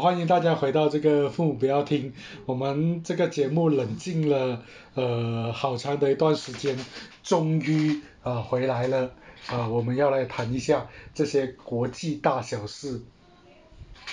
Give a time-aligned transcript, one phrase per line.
[0.00, 2.12] 欢迎大家回到这个父母不要听，
[2.46, 4.62] 我们这个节目冷静了
[4.94, 6.78] 呃好长的一段时间，
[7.24, 9.10] 终于啊回来了
[9.48, 13.00] 啊，我们要来谈一下这些国际大小事。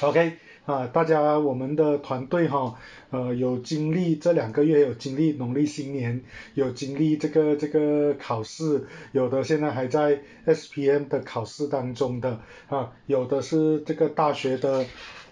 [0.02, 2.80] OK 啊，大家我们的团队哈
[3.12, 6.24] 呃有经历这两个月有经历农历新年，
[6.56, 12.40] 有经历这个这个考试，有的现在还在 SPM 的考试当中的
[12.70, 14.84] 啊，有的是这个大学的。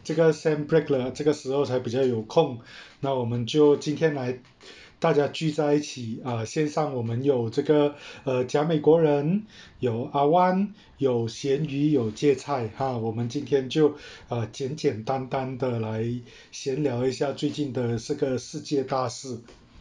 [0.03, 2.59] 这个 Sam break 了，这个时候才比较有空，
[2.99, 4.39] 那我们就今天来
[4.99, 9.43] 大家聚在一起啊，线上我们有这个呃假美国人，
[9.79, 13.95] 有阿湾，有咸鱼，有芥菜哈，我们今天就
[14.29, 16.05] 呃简简单单的来
[16.51, 19.39] 闲聊一下最近的这个世界大事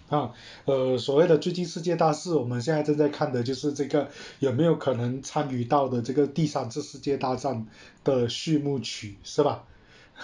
[0.09, 0.33] 啊，
[0.65, 7.67] 呃所谓的最近世界大事，我们现在正在看的就是这个有没有可能参与到的这个第三次世界大战
[8.03, 9.65] 的序幕曲是吧？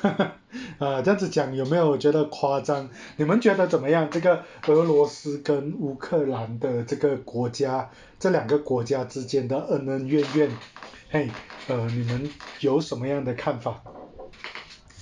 [0.00, 0.32] 哈哈，
[0.78, 2.88] 啊，这样子讲有没有觉得夸张？
[3.16, 4.08] 你们觉得怎么样？
[4.10, 10.50] 这个俄罗斯跟乌克兰的这个国家，这两个国家之间的恩恩怨怨，
[11.10, 11.28] 嘿，
[11.66, 13.82] 呃，你们有什么样的看法？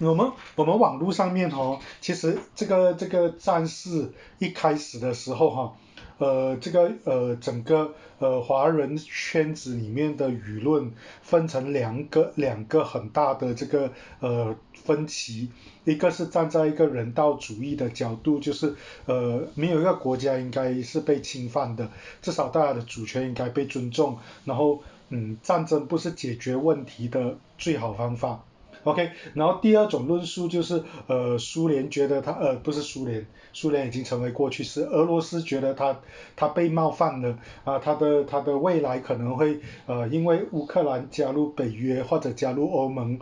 [0.00, 5.77] 我们我们网络上面哦，其实这个这个战事一开始的时候哈。
[6.19, 15.50] 呃，这个呃，整个呃华人圈子里面的舆论分成两个两个很大的这个呃分歧，
[15.84, 21.91] 一个是站在一个人道主义的角度，就是呃没有一个国家应该是被侵犯的，
[22.23, 28.42] 至少大家的主权应该被尊重，然后嗯战争不是解决问题的最好方法。
[28.87, 35.98] OK，然后第二种论述就是，呃，苏联觉得他，呃，不是苏联，苏联已经成为过去式，俄罗斯觉得他，
[36.37, 43.19] 他被冒犯了，啊，他的他的未来可能会，呃，因为乌克兰加入北约或者加入欧盟，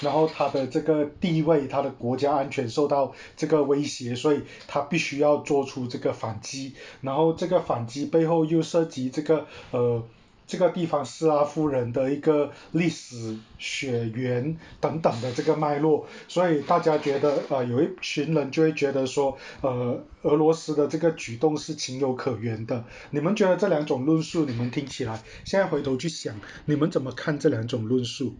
[0.00, 10.00] 然后他的这个地位，他的国家安全受到这个威胁，所以他必须要做出这个反击，然后这个反击背后又涉及这个，呃。
[10.48, 22.82] 这个地方斯拉夫人的一个历史血缘等等的这个脉络，所以大家觉得呃有一群人就会觉得说呃俄罗斯的这个举动是情有可原的。
[23.10, 26.34] 你们觉得这两种论述你们听起来，现在回头去想，
[26.64, 28.34] 你们怎么看这两种论述？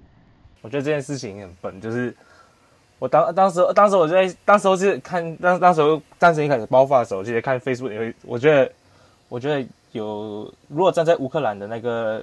[0.62, 2.16] 我觉得这件事情很笨，就是
[2.98, 8.72] 我当当时当时我在当时候是看当当时候战争一开始爆发的时候，就在看 Facebook，我觉得
[9.28, 9.68] 我觉得。
[9.92, 12.22] 有，如果站在乌克兰的那个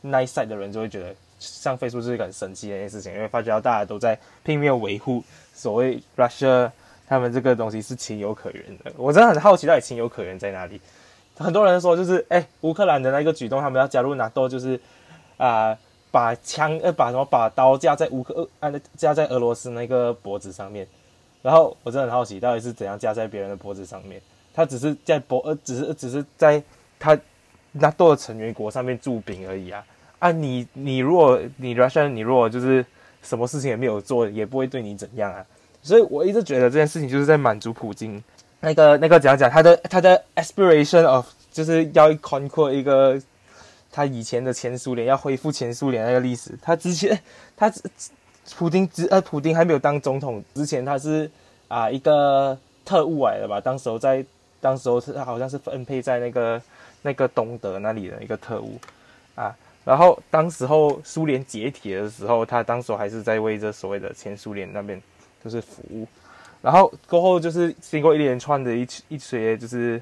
[0.00, 6.70] 那一 side 的人，就会觉得上飞书是一个很神奇的一件事情，因为发觉到大家都在拼命维护所谓 Russia
[7.06, 8.92] 他们这个东西是情有可原的。
[8.96, 10.80] 我真的很好奇，到底情有可原在哪里？
[11.36, 14.80] 很多人说，就是哎，乌克兰的那个举动，他们要加入 NATO，就是
[15.36, 15.76] 啊，
[16.10, 20.86] 把枪呃，把什么把刀架在乌克呃，架在俄罗斯那个脖子上面。
[21.42, 24.20] 然后我真的很好奇，到底是怎样架在别人的脖子上面？
[24.54, 26.62] 他只是在脖呃，只是只是在。
[27.04, 27.18] 他
[27.72, 29.84] 那多的成员国上面驻兵而已啊
[30.20, 30.32] 啊！
[30.32, 32.82] 你你如果你 Russia，你如果就是
[33.22, 35.44] 什么事情也没有做，也不会对你怎样啊。
[35.82, 38.22] 所以我一直觉得这件事情就是在满足普京
[38.60, 43.20] 那个那个怎样讲，他的他的 aspiration of 就是要 conquer 一个
[43.92, 46.56] 他以前的前苏联，要恢复前苏联那个历史。
[46.62, 47.20] 他之前
[47.54, 47.70] 他
[48.56, 51.30] 普京之呃普京还没有当总统之前，他是
[51.68, 53.60] 啊一个特务来的吧？
[53.60, 54.24] 当时候在
[54.60, 56.62] 当时候是好像是分配在那个。
[57.04, 58.80] 那个东德那里的一个特务
[59.34, 59.54] 啊，
[59.84, 65.00] 然后当时候苏联解体的时候，他当时还是在为这所谓的前苏联那边
[65.44, 66.08] 就是服务，
[66.62, 70.00] 然后过后就是经过一连串的一一些就是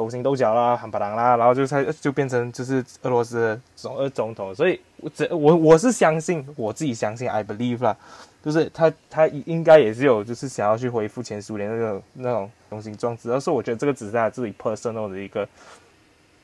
[0.00, 7.94] 勾心斗角啦、喊巴郎啦，然后就才就变成就是俄罗斯总二总统，所以我这我我是相信我自己相信，I believe 啦，
[8.42, 15.46] 就是他他应该也是有就是想要去恢复前苏联那种那种雄心壮志，而是我觉得这个只是他自己 personal 的一个。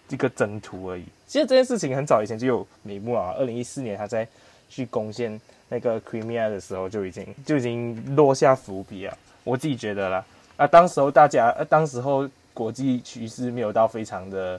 [0.08, 1.02] 一个征途而已。
[1.26, 3.34] 其实这件事情很早以前就有眉目啊。
[3.36, 4.24] 二零一四年他在
[4.68, 9.18] 去攻陷那个 Crimea 的时候就已经就已经落下伏笔啊。
[9.42, 10.24] 我自己觉得啦，
[10.58, 12.22] 啊，当时候大家，呃，当时候
[12.56, 14.58] 国际局势没有到非常的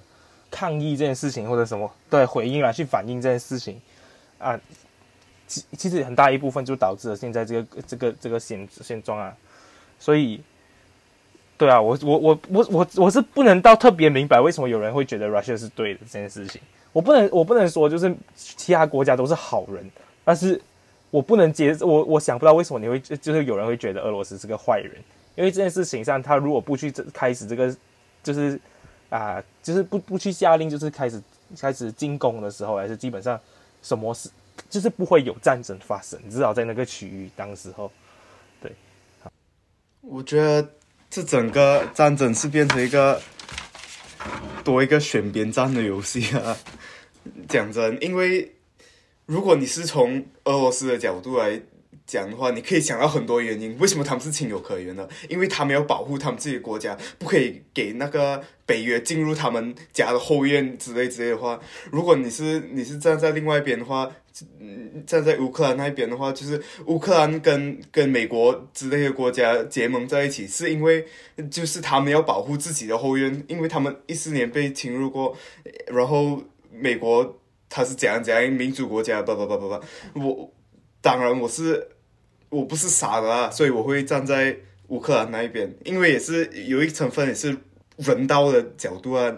[0.51, 3.81] 抗议这件事情或者什么对回应来去反映这件事情
[4.37, 4.57] 啊。
[5.47, 9.35] 其其实很大一部分就导致了现在这个这个这个现现状啊。
[9.99, 10.39] 所以。
[11.59, 16.61] 对啊，我我我我我我是不能到特别明白为什么有人会觉得 Russia 是对的这件事情。
[16.93, 19.89] 我不能我不能说就是其他国家都是好人，
[20.23, 20.61] 但是
[21.09, 25.01] 我不能接我我想不到为什么你会就是有人会觉得俄罗斯是个坏人，
[25.33, 27.75] 因为这件事情上他如果不去开始这个
[28.27, 28.59] 就是
[29.09, 31.21] 啊就是不不去下令就是开始
[31.57, 33.39] 开始进攻的时候，还是基本上
[33.81, 34.29] 什么事
[34.69, 37.89] 就是不会有战争发生，至少在那个区域当时候。
[38.61, 38.71] 对，
[40.01, 40.67] 我觉得
[41.09, 43.21] 这整个战争是变成一个
[44.63, 46.57] 多一个选边站的游戏啊。
[47.47, 48.53] 讲真，因为
[49.25, 51.61] 如果你是从俄罗斯的角度来
[52.07, 55.07] 讲的话，你可以想到很多原因，为什么他们是情有可原的？
[55.27, 61.59] 因为他们要保护他们自己的国家，不可以给那个北约进入他们家的后院之类之类的话。
[61.91, 64.09] 如果你是你是站在另外一边的话，
[65.05, 71.05] 站在乌克兰那一边的话，就是乌克兰跟跟美国之类的国家结盟在一起，是因为
[71.51, 75.35] 就是他们要保护自己的后院，因为他们一四年被侵入过，
[75.87, 77.37] 然后美国
[77.67, 79.79] 他是怎样怎样民主国家，不不不不不，
[80.13, 80.53] 我
[81.01, 81.87] 当然我是
[82.49, 84.57] 我不是傻的啊，所以我会站在
[84.87, 87.57] 乌克兰那一边，因为也是有一成分也是
[87.97, 89.35] 人道的角度啊，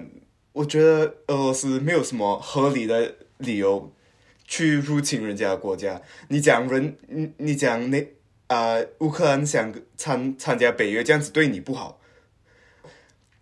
[0.53, 3.93] 我觉得俄罗斯没有什么合理的理由。
[4.51, 8.07] 去入侵人家的国家，你讲人，你你讲那
[8.47, 12.01] 啊，乌克兰想参参加北约，这样子对你不好。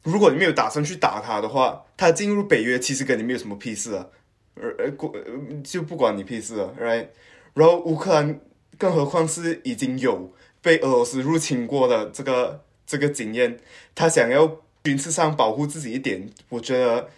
[0.03, 4.07] 如果你没有打算去打他的话，他进入北约其实跟你没有什么屁事啊，
[4.55, 5.15] 而而国
[5.63, 7.07] 就不管你屁事了，right？
[7.53, 8.41] 然后乌克兰，
[8.77, 10.31] 更何况是已经有
[10.61, 13.59] 被俄罗斯入侵过的这个这个经验，
[13.95, 17.09] 他想要军事上保护自己一点，我觉得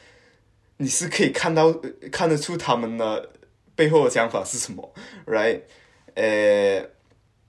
[0.78, 1.74] 你是可以看到
[2.12, 3.30] 看得出他们的。
[3.80, 4.94] 背后的想法是什么
[5.26, 5.62] ？Right？
[6.14, 6.86] 呃，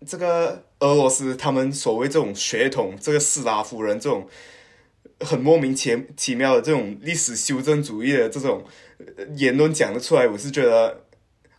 [0.06, 4.28] 这个俄罗斯他们所谓这种血统，这个斯拉夫人这种
[5.18, 8.64] 很莫名其其妙的这种历史修正主义的这种
[9.34, 11.00] 言论讲得出来，我是觉得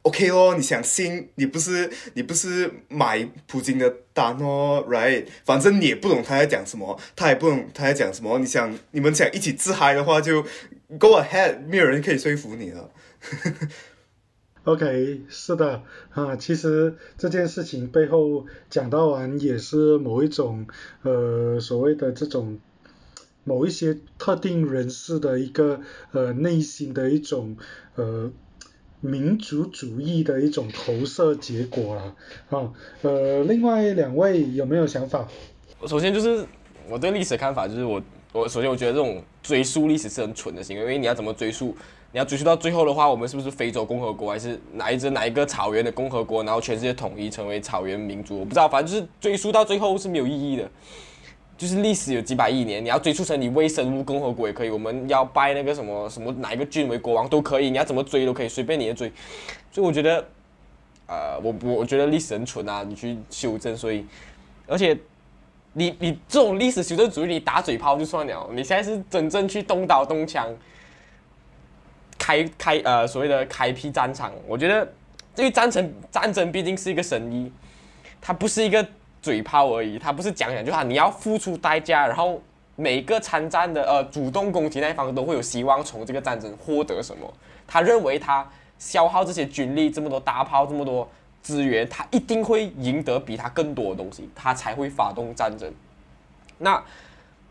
[0.04, 0.54] OK 哦。
[0.56, 1.30] 你想信？
[1.36, 5.28] 你不是你不是买普京的单哦？Right？
[5.46, 8.40] 反正你也不懂他在讲什么，他也不懂他在讲什么。
[8.40, 10.44] 你想你们想一起自嗨的话，就
[11.00, 12.92] Go ahead，没有人可以说服你了。
[14.64, 20.68] OK，是的，啊，其实这件事情背后讲到完也是某一种
[21.04, 22.60] 呃所谓的这种
[23.44, 25.82] 某一些特定人士的一个
[26.12, 27.58] 呃内心的一种
[27.96, 28.32] 呃
[29.02, 32.16] 民族主义的一种投射结果了，
[32.50, 32.72] 啊，
[33.02, 35.28] 呃，另外两位有没有想法？
[35.88, 36.46] 首先就是
[36.88, 38.02] 我对历史的看法就是我
[38.32, 41.76] 我首先我觉得这种追溯历史是很蠢的行为，因为你要怎么追溯？
[42.14, 46.44] 你要追溯到最后的话，我们是不是非洲共和国，还是哪一支哪一个草原的共和国？
[46.44, 48.40] 然后全世界统一成为草原民族？
[48.40, 50.70] 我不知道，反正就是追溯到最后是没有意义的。
[51.62, 59.08] 就是历史有几百亿年，你要追溯成你微生物共和国也可以，我们要拜那个什么什么哪一个郡为国王都可以，你要怎么追都可以，随便你的追。
[59.72, 60.26] 所以我觉得，
[61.06, 63.78] 呃，我我我觉得历史很蠢啊，你去修正。
[63.78, 64.04] 所以，
[64.66, 64.98] 而且
[65.74, 70.52] 你你这种历史修正主义，你打嘴炮就算了，你现在是真正去东倒东墙。
[72.18, 74.92] 开开呃所谓的开辟战场，我觉得
[75.36, 77.52] 这个战争战争毕竟是一个生意，
[78.20, 78.84] 它不是一个
[79.22, 82.42] 嘴炮而已，他不是讲讲就好，你要付出代价，然后
[82.76, 87.32] 每个参战的呃主动攻击那一方都会有希望从这个战争获得什么，
[87.68, 91.08] 他认为他消耗这些军力这么多大炮这么多
[91.42, 95.72] 资源，他一定会赢得比他更多的东西，他才会发动战争。
[96.58, 96.84] 那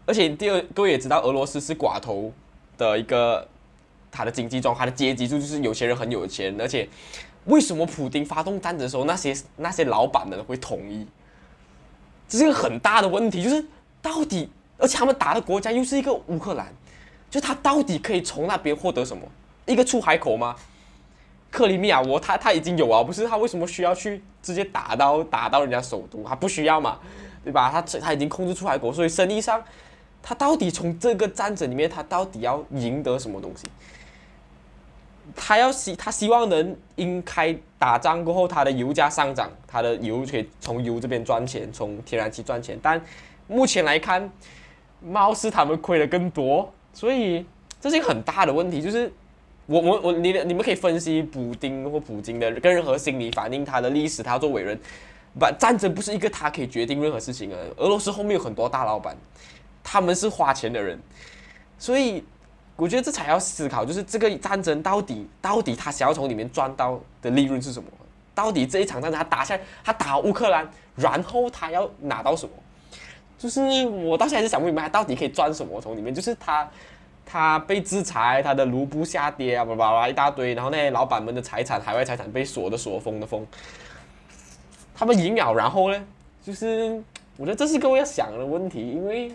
[0.06, 2.32] 而且第二各位也知道，俄罗斯是寡头
[2.76, 3.46] 的一个。
[4.12, 6.88] 他的经济状况，他的阶级就就是有钱人很有钱，而且
[7.44, 11.06] 为什么普京发动战争的时候，那些那些老板们会同意？
[12.30, 13.62] 这是一个很大的问题，就是
[14.00, 16.72] 到底，而且他们打的国家又是一个乌克兰，
[17.28, 19.22] 就他到底可以从那边获得什么？
[19.66, 20.54] 一个出海口吗？
[21.50, 26.22] 克里米亚，我他他已经有啊，不是他为什么需要去直接打到打到人家首都？
[26.22, 27.00] 他不需要嘛，
[27.42, 27.68] 对吧？
[27.68, 29.60] 他他已经控制出海口，所以生意上，
[30.22, 33.64] 他到底从这个战争里面，他到底要赢得什么东西？
[35.34, 42.78] 他要希他希望能因开打仗过后，他的油价上涨，他的油可以从油这边赚钱，从天然气赚钱。
[42.82, 43.00] 但
[43.46, 44.30] 目前来看，
[45.00, 47.44] 貌似他们亏的更多，所以
[47.80, 48.80] 这是一个很大的问题。
[48.80, 49.12] 就是
[49.66, 54.78] 我我我你你们可以分析普丁或普京的跟任何心理反应，他的历史，他做伟人，
[55.38, 57.56] 不战争不是一个他可以决定任何事情的。
[57.76, 59.16] 俄罗斯后面有很多大老板，
[59.82, 60.98] 他们是花钱的人，
[61.78, 62.24] 所以。
[62.80, 67.86] 我觉得这才要思考，就是这个战争到底到底他想要从里面赚到的利润是什么？
[68.34, 72.52] 到底这一场战争他打下他打乌克兰，然后他要拿到什么？
[73.38, 76.14] 就是我到现在是想不明白，他到底可以赚什么从里面？
[76.14, 76.66] 就是他
[77.26, 83.46] 他被制裁，他的卢布下跌啊，叭叭叭一大堆，然后那些老板们的财产，海外财产被锁的锁，封的封，
[84.94, 86.02] 他们赢了，然后呢？
[86.42, 86.98] 就是
[87.36, 89.30] 我觉得这是各位要想的问题，因为。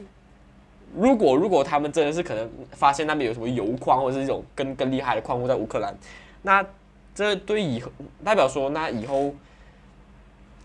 [0.98, 5.96] 如果如果他们真的是可能发现那边有什么油矿或者是这种更更厉害的矿物在乌克兰，
[6.42, 6.66] 那
[7.14, 7.92] 这对以后
[8.24, 9.34] 代表说那以后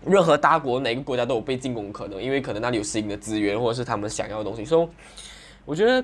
[0.05, 4.65] 任何大国哪个国家都有被进攻可能，因为可能那里有新的资源或者是他们想要的东西。
[4.65, 4.87] 所以
[5.65, 6.03] 我觉得，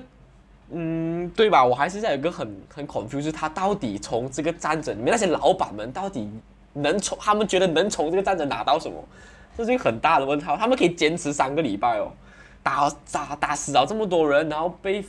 [0.70, 1.64] 嗯，对吧？
[1.64, 6.30] 我还是在有一个很很 confused，他到底从这个战争里面那些老板们到底
[6.74, 8.96] 能从他们觉得能从这个战争拿到什么？
[9.56, 10.56] 这是一个很大的问号。
[10.56, 12.12] 他们可以坚持三个礼拜哦，
[12.68, 15.02] 打打打死了这么多人，然后被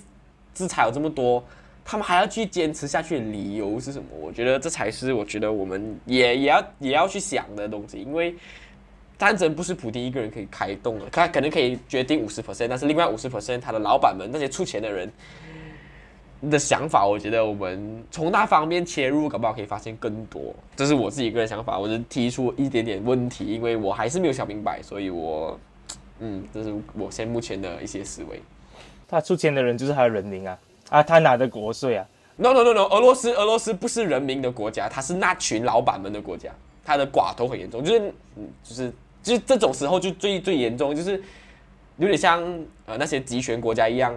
[0.53, 1.43] 制裁了这么多，
[1.83, 4.05] 他们还要去坚持下去的理由是什么？
[4.21, 8.33] 我觉得这才是我觉得我们也也要也要去想的东西，因为
[9.17, 15.11] 战争不是普丁一个人可以开动的，他可能可以决定五十 percent，但是另外五十 percent 他的老板们那些出钱的人
[16.49, 20.55] 的想法，我觉得我们从那方面切入，搞不好可以发现更多。
[20.77, 25.59] 这是我自己个人想法，我是提出一点点问题，因为我还是没有想明白，所以我
[26.19, 28.41] 嗯，这是我现目前的一些思维。
[29.07, 30.59] 他出钱的人就是他的人民啊，
[30.89, 32.05] 啊，他拿的国税啊。
[32.35, 36.49] No no no no，俄罗斯俄罗斯不是人民的国家，它是那群老板们的国家，
[36.85, 37.99] 他的寡头很严重，就是
[38.37, 41.21] 嗯就是就是这种时候就最最严重，就是
[41.97, 42.41] 有点像
[42.85, 44.15] 呃那些集权国家一样，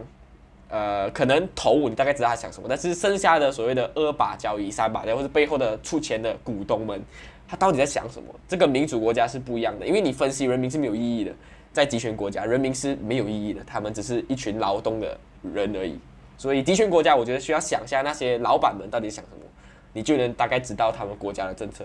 [0.69, 7.03] 呃可能头五你大概知道他想什么，但是剩下的所谓的二把交椅、三把交，或者背后的出钱的股东们，
[7.49, 8.29] 他到底在想什么？
[8.47, 11.33] 这个民主国家是不一样的，因为你分析人民是没有意义的，
[11.73, 15.99] 在集权国家人民是没有意义的，他们只是一群劳动的人而已。
[16.37, 19.45] 所以集权国家，我觉得需要想一下那些老板们到底想什么，
[19.93, 21.85] 你就能大概知道他们国家的政策。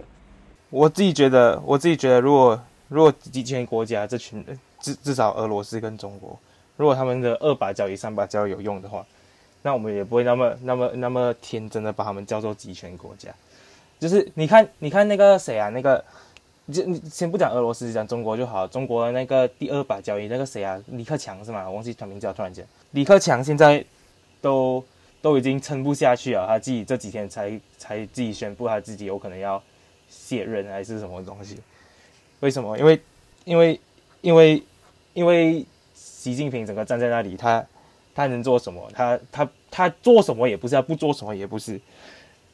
[0.69, 4.43] 我自己觉得，我自己觉得，如果如果集权国家这群，
[4.79, 6.37] 至至少俄罗斯跟中国，
[6.75, 9.05] 如果他们的二把交椅、三把交椅有用的话，
[9.61, 13.29] 那我们也不会那么那么那么天真的把他们叫做集权国家。
[13.99, 16.03] 就是你看，你看那个谁啊，那个
[16.71, 18.67] 就你先不讲俄罗斯，讲中国就好。
[18.67, 21.65] 中国的那个第二把交椅，那个谁啊，李克强是吗？
[21.67, 23.83] 我忘记他名字了，突然间，李克强现在
[24.41, 24.83] 都
[25.21, 29.61] 都已经撑不下去了，他自己这几天才才自己宣布他自己有可能要
[30.09, 31.57] 卸任还是什么东西？
[32.41, 32.77] 为什么？
[32.77, 33.01] 因为
[33.45, 33.79] 因为
[34.21, 34.63] 因为
[35.13, 37.65] 因为习近平整个站在那里，他
[38.13, 38.91] 他能做什么？
[38.93, 41.79] 他他他做什么也不是，他不做什么也不是。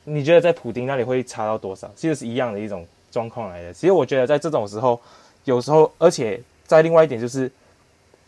[0.03, 1.91] 你觉得在普丁那里会差到多少？
[1.95, 3.71] 其实是一样的一种状况来的。
[3.71, 4.99] 其实我觉得在这种时候，
[5.45, 7.49] 有时候，而且在另外一点就是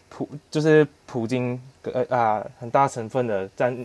[0.08, 3.76] 普就是普京呃啊很大成分的占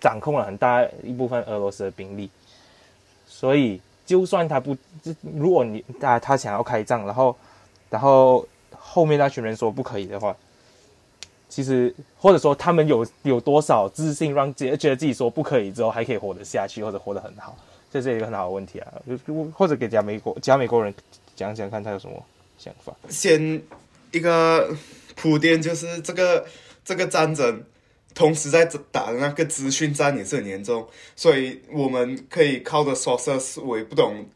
[0.00, 2.28] 掌控了很大一部分俄罗斯的兵力，
[3.26, 4.76] 所以就算他不，
[5.22, 7.36] 如果你他他想要开战，然后
[7.88, 10.36] 然后后面那群人说不可以的话，
[11.48, 17.56] 其实或者说他们有有多少自信让自觉得自己说不可以之后还可以活得下去或者活得很好，
[17.94, 18.92] 这是一个很好的问题啊。
[19.06, 19.16] 就
[19.52, 20.92] 或者给假美国假美国人
[21.36, 22.20] 讲讲看他有什么
[22.58, 22.92] 想法。
[23.08, 23.62] 先
[24.10, 24.74] 一个
[25.14, 26.44] 铺垫，就是这个
[26.84, 27.62] 这个战争，
[28.12, 34.26] 同时在打的那个资讯战也是很严重，所以我们可以靠着 sources 我也不懂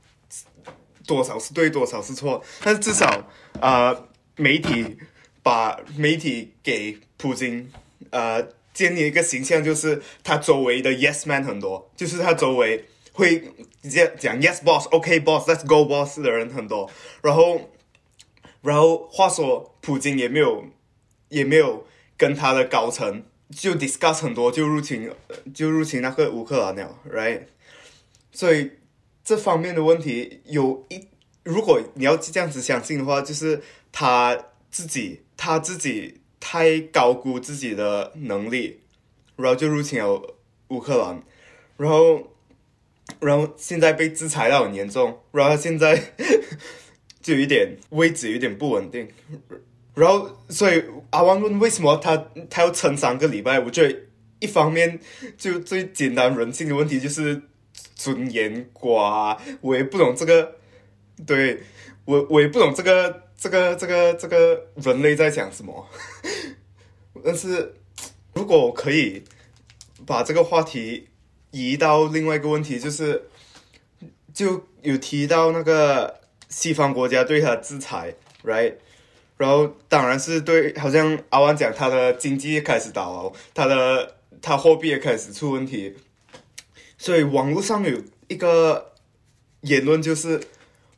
[1.05, 3.29] 多少是对，多少是错，但至少
[3.61, 4.05] 啊、
[4.37, 4.97] 媒体
[5.43, 7.69] 把媒体给普京
[8.11, 12.85] 呃建立一个形象，就是他周围的 yes man 很多，就是他周围
[13.19, 13.41] 会
[13.83, 16.91] 直接讲 yes boss，OK、boss，let's go boss 的人很多，
[17.23, 17.71] 然后。
[18.61, 20.65] 然后话说，普京也没有
[21.29, 25.09] 也没有跟他的高层就 discuss 很多，就入侵
[25.55, 27.43] 就入侵那个乌克兰了，right？
[28.33, 28.73] 所以
[29.23, 31.07] 这方面的问题有一，
[31.45, 34.37] 如果你要这样子相信的话，就是他
[34.73, 38.81] 自己他自己太高估自己的能力，
[39.37, 40.35] 然后就入侵了
[40.71, 41.23] 乌克兰，
[41.77, 42.33] 然后
[43.21, 46.03] 然后现在被制裁到很严重，然后现在。
[47.21, 49.07] 就有一点位置有点不稳定，
[49.95, 52.17] 然后所以阿旺问为什么他
[52.49, 53.61] 他要撑三个礼拜？
[53.61, 53.95] 我觉得
[54.39, 54.99] 一方面
[55.37, 57.43] 就最简单人性的问题就是
[57.95, 60.55] 尊严寡，我也不懂这个，
[61.27, 61.61] 对
[62.07, 65.87] 我我也不懂这个这个这个这个人类在想什么，
[67.23, 67.75] 但是
[68.33, 69.23] 如果我可以
[70.07, 71.08] 把这个话题
[71.51, 73.29] 移到另外一个问题，就是
[74.33, 76.17] 就有提到那个。
[76.51, 78.73] 西方国家对他制裁，right，
[79.37, 85.95] 然后当然是对，好像阿万讲他的经济开始倒，他的他货币也开始出问题，
[86.97, 88.95] 所以网络上有一个
[89.61, 90.41] 言论就是，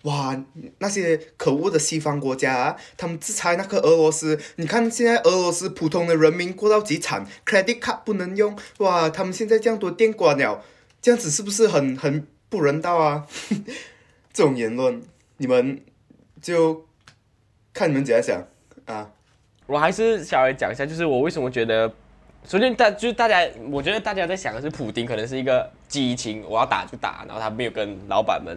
[0.03, 0.45] 哇，
[0.79, 10.63] 那些可恶的西方国家、啊，他们制裁那个俄罗斯，你看现在俄罗斯普通的人民过到几惨，credit card 不能用，哇，他们现在这样多店关了，
[11.03, 13.27] 这样子是不是很很不人道啊？
[14.33, 15.03] 这种言论。
[15.43, 15.81] 你们
[16.43, 16.85] 就
[17.73, 18.47] 看你们怎样想
[18.85, 19.11] 啊！
[19.65, 21.91] 我还是稍微讲一下，就是我为什么觉得，
[22.47, 28.55] 首先大就是大家，我觉得大家在想的是普丁可能是一个激情，我要打就打，然后他没有跟老板们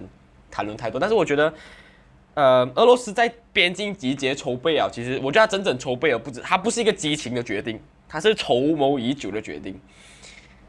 [0.54, 1.00] 谈论太多。
[1.00, 1.52] 但是我觉得
[2.36, 9.80] 呃，俄罗斯在边境集结筹备啊，其实我觉得他整整筹备了不止，他不是一个激情的决定，他是筹谋已久的决定。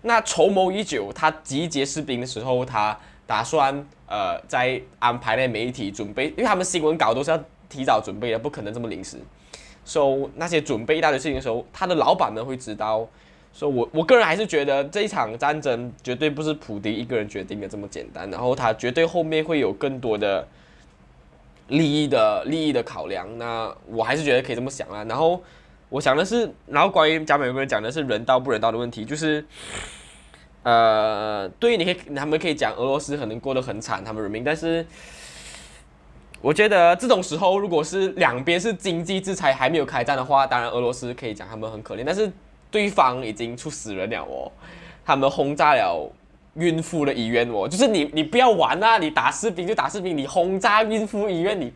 [0.01, 3.75] 那筹谋已久，他集结士兵的时候，他打算
[4.07, 9.19] 呃在安排那媒体准备，因为他们新闻稿都是要提早准备的，不可能这么临时。
[9.85, 13.07] so 那些准备一大堆事情的时候，他的老板们会知道。
[13.57, 20.45] 所以，我我个人还是觉得这一场战争绝对不是普迪一个人决定的这么简单，然后他绝对后面会有更多的
[21.69, 23.39] 利益的利益的考量。
[23.39, 25.05] 那我还是觉得可以这么想啊。
[25.05, 25.41] 然后
[25.89, 29.45] 我想的是，然后关于加美有个人讲的是人道不人道的问题，就是
[30.65, 34.85] 呃，对于你可以他们可以讲俄罗斯可能过得很惨，他们人民，但是
[36.41, 42.33] 我觉得这种时候，如果是两边是经济制裁还没有开战的话，当然俄罗斯可以讲他们很可怜，但是。
[42.75, 44.51] 对方已经出死人了哦，
[45.07, 46.11] 他们轰炸了
[46.55, 51.73] 孕妇的医院哦，就是你你不要玩啊，你打士兵就打士兵，你轰炸孕妇医院，你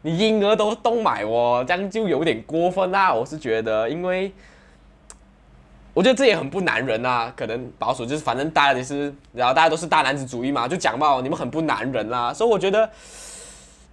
[0.00, 4.32] 你婴儿都动买哦，这样就有点过分啊，我是觉得，因为
[5.92, 12.88] 我觉得这也很不男人啊，可能保守就是反正大家也是，然后大家都是大男子主义嘛，就讲嘛，你们很不男人啦，所以我觉得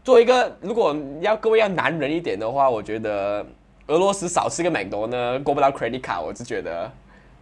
[0.02, 3.46] 作为一个如果要各位要男人一点的话，我觉得。
[3.88, 6.92] 俄罗斯少吃个美多呢，过不到 credit 卡，我是觉得，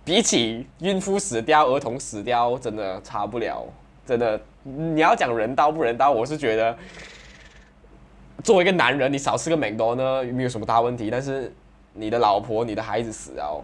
[0.04, 3.66] 比起孕妇死掉、儿童死掉，真的差不了。
[4.06, 6.78] 真的，你要讲人道不人道，我是觉得，
[8.44, 11.10] 作为一个男人，你少吃个美多呢，没有什么大问题。
[11.10, 11.52] 但是
[11.94, 13.64] 你的老婆、你的孩子死了，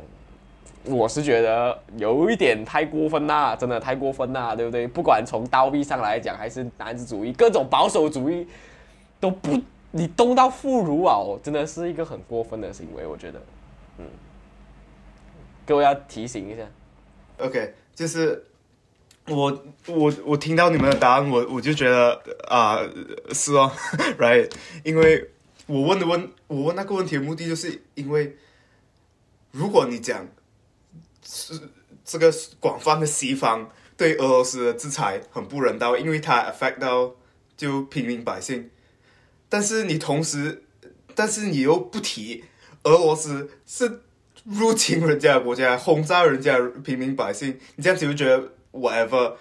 [0.85, 4.88] 我是觉得有一点太过分啦，真的太过分啦，对不对？
[4.88, 8.47] 不管从刀币上来讲，还是男子主义、各种保守主义，
[9.19, 9.61] 都不。
[9.93, 13.41] 你动到妇孺啊，真的是一个很过分的行为，我觉得，
[13.98, 14.05] 嗯，
[15.65, 16.63] 各位要提醒一下。
[17.38, 18.45] OK，就是
[19.27, 22.79] 我我我听到你们的答案，我我就觉得啊，
[23.33, 23.69] 是哦，
[24.17, 24.50] right，
[24.86, 25.29] 因为
[25.67, 28.38] 我问的问，我问那个问题的目的，就是因为
[29.51, 30.25] 如果你讲
[31.21, 31.60] 是
[32.06, 37.13] 这个广泛的西方对俄罗斯的制裁很不人道，因为它 affect 到
[37.58, 38.69] 就平民百姓。
[39.51, 40.63] 但是你同时，
[41.13, 42.45] 但是你又不提
[42.83, 43.99] 俄罗斯是
[44.45, 49.33] 入侵人家的国家，轰炸人家平民百姓，你这样子就觉得 whatever。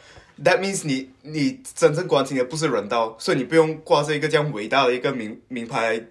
[0.43, 6.03] That means 你你真正关心的不是人道，所以你不用挂着一个这样伟大的一个名名牌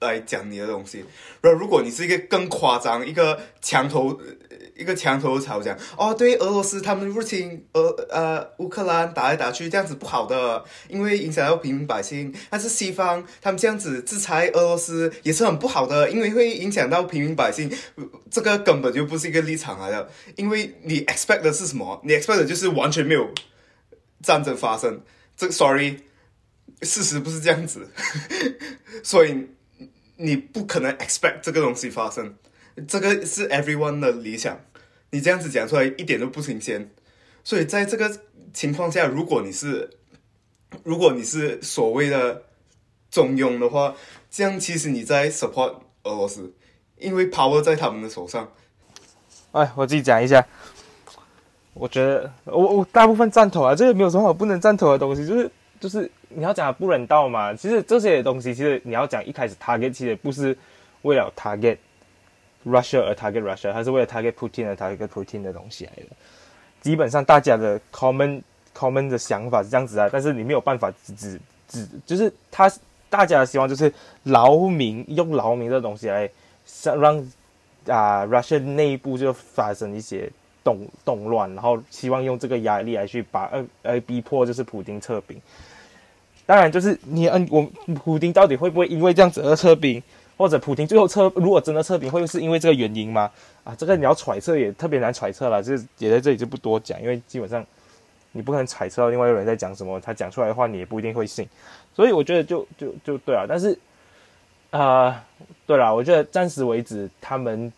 [0.00, 1.04] 来讲你的东西。
[1.42, 4.18] 然后如果你是一个更夸张，一个墙头。
[4.76, 12.34] 一个墙头草讲哦，对俄罗斯他们入侵俄呃乌克兰打来打去这样子不好的，因为影响到平民百姓。
[12.50, 17.70] 但是西方他们这样子制裁俄罗斯也是很不好的，因为会影响到平民百姓。
[18.30, 22.00] 这个根本就不是一个立场来的，因为你 expect 的是什么？
[22.04, 23.30] 你 expect 的就是完全没有
[24.22, 25.00] 战争发生。
[25.36, 25.98] 这 sorry，
[26.82, 27.88] 事实不是这样子，
[29.04, 29.46] 所以
[30.16, 32.34] 你不可能 expect 这个东西发生。
[32.88, 34.60] 这个是 everyone 的理想，
[35.10, 36.90] 你这样子讲出来一点都不新鲜。
[37.44, 38.10] 所以在这个
[38.52, 39.90] 情况下，如果你是，
[40.82, 42.42] 如果你是所谓的
[43.10, 43.94] 中庸的话，
[44.30, 46.52] 这样其实你在 support 俄罗斯，
[46.98, 48.50] 因为 power 在他们的手上。
[49.52, 50.44] 哎，我自己讲一下，
[51.74, 57.54] 我觉得我我大部分赞同啊，这个没有什么不能赞同的东西，就是就是你要讲不人道嘛。
[57.54, 60.58] 其实这些东西，其实你要讲一开始 target 其实不是
[61.02, 61.76] 为了 target。
[62.64, 66.08] Russia 而 target Russia，它是为了 target Putin 而 target Putin 的东西来的。
[66.80, 68.42] 基本上大家的 common
[68.76, 72.70] common 的想法是这样子啊，但是你没有办法只只只就是他
[73.08, 73.92] 大家的希望就是
[74.24, 76.28] 劳民用劳民这东西来
[76.82, 77.18] 让
[77.86, 80.30] 啊 Russia 内部就发生一些
[80.62, 85.40] 动动乱，然后希望用这个压力来去把呃呃逼迫就是普京撤兵。
[86.46, 87.62] 当然就是你嗯我
[87.94, 90.02] 普京到底会不会因为这样子而撤兵？
[90.36, 93.30] 或者普京最后撤，如果真的撤兵，会是因为这个原因吗？
[93.62, 97.64] 啊，这个你要揣测也特别难揣测了，这也在这里就不多讲，因为基本上
[98.32, 101.48] 你不可能揣测到另外一个人在讲什么，他讲出来的话你也不一定会信，
[101.94, 103.46] 所以我觉得就就就对了。
[103.48, 103.78] 但是
[104.70, 105.24] 啊，
[105.66, 107.72] 对了，我觉得暂时为止，他们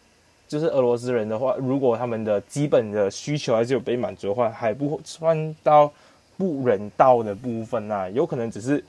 [0.48, 5.92] 就是俄罗斯人的话，如果他们的基本的需求还是有被满足的话，还不算到
[6.38, 8.82] 不人道的部分啊，有可能只是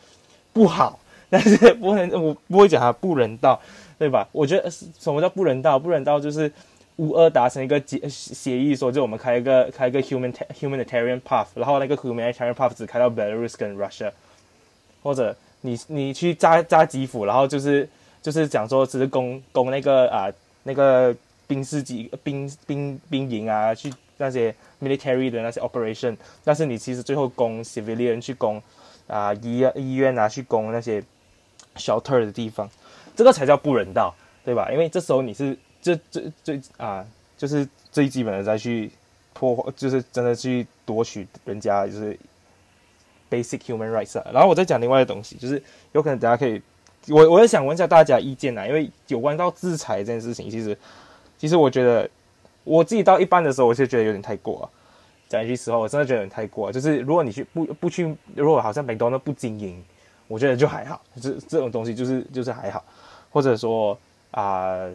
[0.53, 0.97] 不好。
[1.29, 3.59] 但是不能，我不会讲它不人道，
[3.99, 4.25] 对吧？
[4.31, 5.77] 我觉得什么叫不人道？
[5.77, 6.49] 不人道就是
[6.95, 14.09] 乌俄达成一个协协议，说就我们开一个开一个 human humanitarian path，然后那个 humanitarian path 只开到 Belarus 跟 Russia，
[15.03, 17.89] 或者你你去扎扎基辅，然后就是
[18.21, 20.31] 就是讲说只是攻攻那个啊
[20.63, 21.13] 那个
[21.45, 28.63] 兵士机兵兵兵营啊，去那些 military 的那些 operation，但是你其实最后攻 civilian 去攻
[29.07, 31.03] 啊医医院啊去攻那些。
[31.77, 32.69] Shelter 的地方，
[33.15, 34.13] 这个才叫不人道，
[34.43, 34.69] 对吧？
[34.71, 37.05] 因为这时候你是这这最啊，
[37.37, 38.91] 就是最基本的再去
[39.33, 42.17] 破坏，就是真的去夺取人家就是
[43.29, 44.29] basic human rights 啊。
[44.33, 45.61] 然后我再讲另外的东西，就是
[45.93, 46.61] 有可能大家可以，
[47.09, 50.77] 我我也想问一下大家意见啊，因为有关到制裁这件事情，其实
[51.37, 52.09] 其实我觉得
[52.63, 54.69] 我自己到一半的时候，我就觉得有点太过啊。
[55.29, 56.71] 讲一句实话，我真的觉得有点太过。
[56.71, 59.83] 就是如果你去不不去，如果好像美多那不经营，
[60.27, 61.01] 我觉得就还好。
[61.21, 62.83] 这这种东西就是就是还好，
[63.29, 63.97] 或者说
[64.31, 64.87] 啊、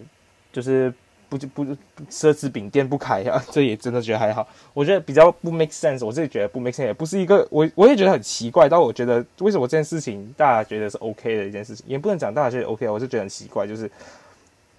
[0.53, 0.93] 就是
[1.29, 4.47] 不不不奢侈品店不开啊， 这也真的觉得还好。
[4.75, 8.69] 我觉得比较不 make sense，我自己觉得不 make sense，也不是一个我我也觉得很奇怪。
[8.69, 13.91] 但我觉得为什么这件事情大家觉得是 OK 的一件事情，也不能讲大家觉得 OK，我是觉得很奇怪，就是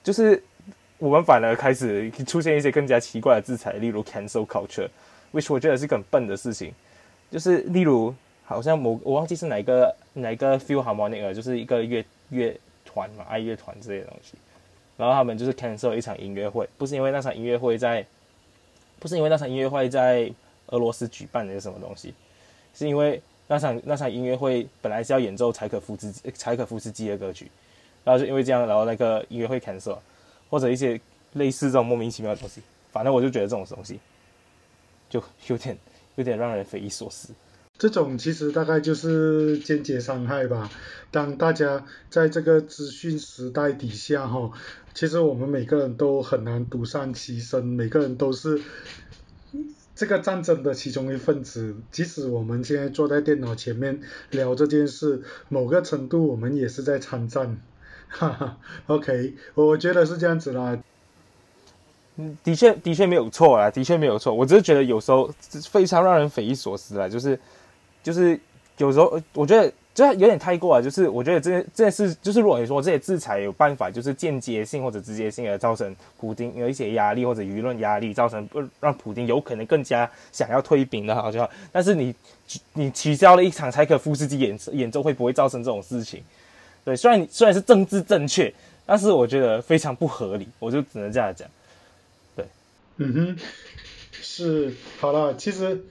[0.03, 0.41] 就是
[0.99, 4.87] 我们反而开始出现一些更加奇怪的制裁，例如 cancel culture。
[5.33, 6.71] which 我觉得是个很笨的事情，
[7.31, 8.13] 就是例如
[8.45, 14.34] 好像某我忘记是哪一个哪一个 Feel Harmonic 了，就是一个乐乐团嘛，爱乐团之类的东西，
[14.97, 18.06] 然后他们就是 cancel 一场音乐会，不是因为那场音乐会在，
[18.99, 20.32] 不是因为那场音乐会在
[20.67, 22.13] 俄罗斯举办的是什么东西，
[22.73, 27.49] 是因为那场那场音乐会本来是要演奏柴可夫斯柴可夫斯基的歌曲，
[28.03, 29.97] 然后就因为这样，然后那个音乐会 cancel，
[30.49, 30.99] 或者一些
[31.34, 33.99] 类似这种莫名其妙的东西，反正我就觉得这种东西。
[35.10, 35.77] 就有点
[36.15, 37.29] 有点让人匪夷所思。
[37.77, 40.69] 这种其实大概就是间接伤害吧。
[41.12, 44.51] 当大家在这个资讯时代底下，哈，
[44.93, 48.62] 其实我们每个人都很难独善其身，每个人都是
[49.95, 51.75] 这个战争的其中一份子。
[51.91, 53.99] 即使我们现在坐在电脑前面
[54.31, 57.59] 聊这件事，某个程度我们也是在参战。
[58.07, 58.57] 哈 哈
[58.88, 60.79] ，OK，我觉得是这样子啦。
[62.15, 64.31] 嗯，的确的确没有错啊，的确没有错。
[64.33, 65.33] 我只是觉得有时候
[65.69, 67.39] 非常让人匪夷所思啊，就是
[68.03, 68.39] 就是
[68.77, 70.83] 有时候我觉得这有点太过了。
[70.83, 78.47] 就是我觉得这这件事，就是如果你说这些制裁有办法，就是间接性或者直接性的造成普丁有一些压力或者舆论压力，造成
[78.79, 81.49] 让普丁有可能更加想要退兵的好就好。
[81.71, 82.13] 但是你
[82.73, 86.21] 你取消了一场柴可夫斯基演演奏会，不会造成这种事情。
[86.83, 88.53] 对，虽然虽然是政治正确，
[88.85, 91.47] 但是我觉得非常不合理，我就只能这样讲。
[92.35, 92.45] 对
[92.97, 93.37] 嗯哼，
[94.11, 95.81] 是好了，其实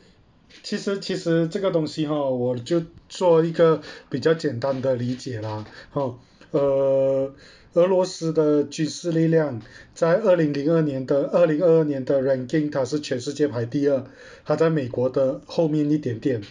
[0.62, 6.18] 其实其实这个东西哈，我就做一个比较简单的理解啦，哈，
[6.50, 7.32] 呃，
[7.74, 9.60] 俄罗斯的军事力量
[9.94, 14.04] 在二零零二年的二零二二年的 ranking 它是全世界排第二，
[14.44, 16.42] 它在美国的后面一点点。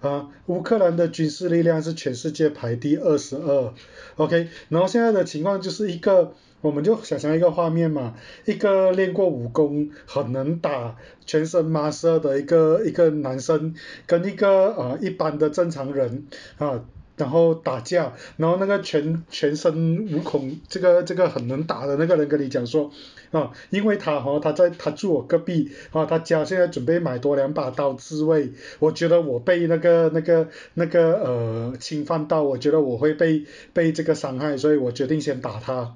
[0.00, 3.72] 啊，乌克兰的军事力量是全世界排第二十二
[4.16, 8.14] ，OK，然后现在的情况就是一个，我们就想象一个画面嘛，
[8.46, 10.96] 一个练过武功、很能打、
[11.26, 13.74] 全身麻色的一个一个男生，
[14.06, 16.24] 跟一个呃一般的正常人
[16.56, 16.82] 啊。
[17.16, 22.90] 然后打架，然后那个全全身无孔，这个这个很能打的那个人跟你讲说，
[23.30, 28.50] 啊，因为他哈他在他住我隔壁，啊他家现在准备买多两把刀自卫，
[28.80, 35.94] 我觉得我被那个那个那个呃侵犯到，我觉得我会被被这个伤害，所以我决定先打他。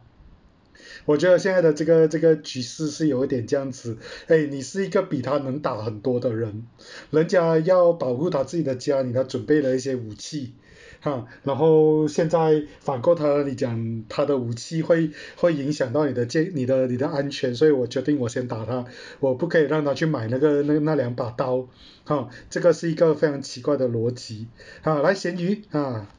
[1.09, 6.66] 我觉得现在的这个这个局势是有一点这样子，哎，你是一个比他能打很多的人，
[7.11, 10.53] 人家要保护他自己的家，你他准备了一些武器。
[11.01, 18.85] 哈，然后现在反过头你讲他的武器会会影响到你的健你的你的安全，所以我决定我先打他，
[19.21, 21.68] 我不可以让他去买那个那那两把刀，
[22.05, 24.49] 哈，这个是一个非常奇怪的逻辑，
[24.83, 26.11] 啊，来咸鱼啊，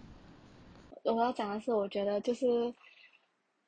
[1.04, 2.46] 我要讲的是，我觉得就是，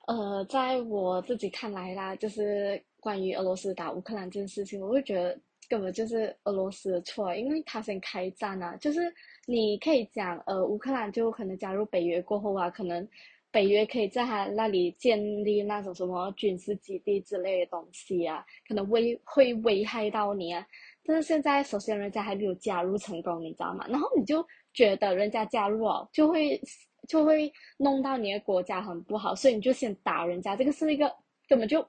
[0.08, 9.14] 呃，在我自己看来啦，就是关于俄罗斯打乌克兰这件事情，我会觉得根本就是俄罗斯的错，因为他先开战啊，就是。
[9.48, 13.06] 你可以讲，呃，乌克兰就可能加入北约过后啊，可能
[13.50, 20.66] 北约可以在他那里建立那种什么军事基地之类的东西啊，可能危会危害到你啊。
[21.04, 23.84] 但是现在首先人家还没有加入成功，你知道吗？
[23.90, 26.62] 然后你就觉得人家加入哦，就会
[27.08, 31.14] 就会弄到你的国家很不好，所以你就先打人家，这个是一个
[31.48, 31.86] 根本就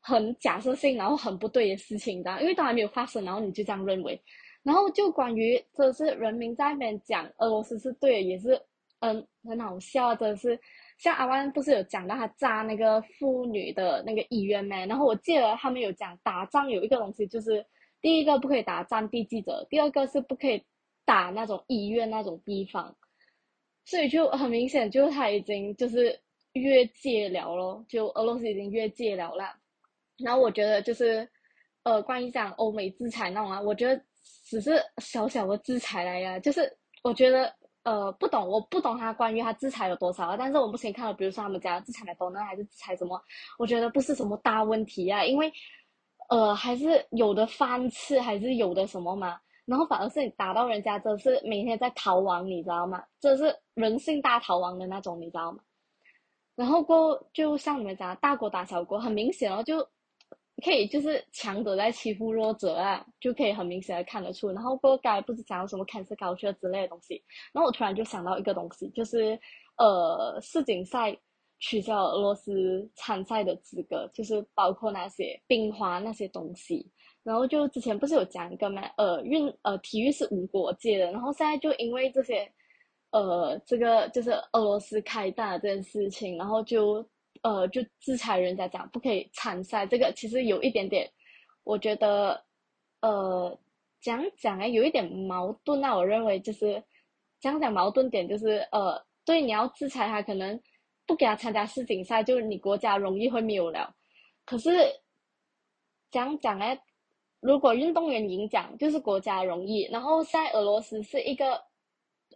[0.00, 4.20] 很假设性，然后很不对的事情，的，因为都还没有发生，然后你就这样认为。
[4.62, 8.58] 然后就关于，这是人民在那边讲俄罗斯是对的，也是
[9.00, 10.58] 嗯很好笑，真的是
[10.96, 14.86] 像阿万不是有讲到他炸那个妇女的那个医院咩？
[14.86, 17.64] 然后我记得他们有讲打仗有一个东西，就是
[18.00, 20.62] 第一个不可以打战地记者，第二个是不可以
[21.04, 22.96] 打那种医院那种地方，
[23.84, 26.18] 所以就很明显，就他已经就是
[26.52, 29.56] 越界了咯，就俄罗斯已经越界了啦。
[30.18, 31.28] 然后我觉得就是
[31.82, 34.02] 呃关于讲欧美制裁那种啊，我觉得。
[34.46, 43.20] 只是小小的制裁来呀，就是我觉得呃不懂，我不懂他关于他制裁有多少啊，但是我目前看到，比如说他们讲制裁美国呢，还是制裁什么，
[43.58, 45.52] 我觉得不是什么大问题啊，因为
[46.30, 49.38] 呃还是有的饭吃，还是有的什么嘛。
[49.66, 53.02] 然后反而是你打到人家，真是每天在逃亡，你知道吗？
[53.18, 55.58] 这是人性大逃亡的那种，你知道吗？
[56.54, 59.78] 然后过就像你们讲，大国打小国，很明显哦，就
[60.64, 64.52] 可以就是强者在欺负弱者啊，就可以很明显的看得出。
[64.52, 67.20] 然后过刚才不是讲什么 cancel culture 之类的东西，
[67.52, 69.38] 然后我突然就想到一个东西，就是
[69.78, 71.16] 呃世锦赛
[71.58, 76.88] 取消俄罗斯参赛的资格，就是包括那些冰花那些东西。
[77.24, 82.46] 然后就之前不是有讲一个嘛，呃运呃体育是无国界的，然后现在就因为这些，
[83.12, 87.02] 呃这个就是俄罗斯开战这件事情，然后就
[87.40, 91.10] 呃就制裁人家讲不可以参赛，这个其实有一点点，
[91.62, 92.44] 我觉得
[93.00, 93.58] 呃
[94.02, 96.84] 讲讲哎有一点矛盾那我认为就是
[97.40, 100.60] 讲讲矛盾点就是呃对你要制裁他可能
[101.06, 103.96] 不给他参加世锦赛，就是你国家容易会没有了，
[104.44, 104.70] 可是
[106.10, 106.78] 讲讲哎。
[107.44, 109.86] 如果运动员赢奖，就是国家荣誉。
[109.92, 111.62] 然后在俄罗斯是一个，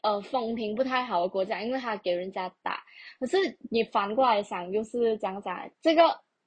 [0.02, 2.82] 呃，风评不太好的国家，因为他给人家打。
[3.18, 3.38] 可是
[3.70, 6.02] 你反过来想，就是讲讲这个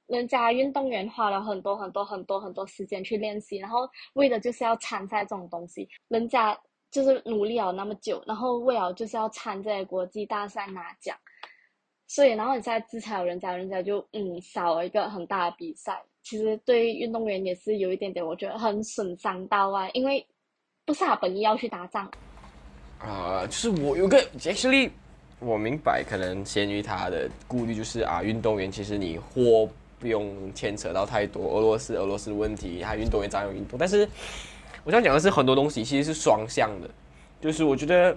[0.06, 3.80] 人家运动员花了很多很多很多很多时间去练习，然后
[4.12, 5.88] 为的就是要参赛这种东西。
[6.06, 6.56] 人家
[6.88, 11.18] 就是努力了那么久，然后为了就是要参这些国际大赛拿奖。
[12.06, 16.00] 所以，然后你现在制裁人家，人家就嗯少了一个很大的比赛。
[16.22, 20.24] 其实对运动员也是有一点点，我觉得很损伤到啊，因为
[20.84, 22.10] 不是他本意要去打仗。
[23.00, 24.90] 啊，就是我有个 actually，
[25.40, 33.76] 我明白，可能先于他的顾虑就是啊，运动员其实你或不用牵扯到太多俄罗斯俄罗斯的问题，他运动员照样运动。
[33.76, 34.08] 但是
[34.84, 36.88] 我想讲的是，很多东西其实是双向的，
[37.40, 38.16] 就是我觉得，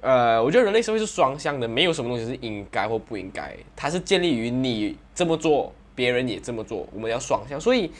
[0.00, 5.70] 呃，我觉得人类社会是双向的，没有什么东西是应该或不应该，它是建立于你这么做。
[6.02, 7.60] 别人也这么做，我们要双向。
[7.60, 7.92] 所以，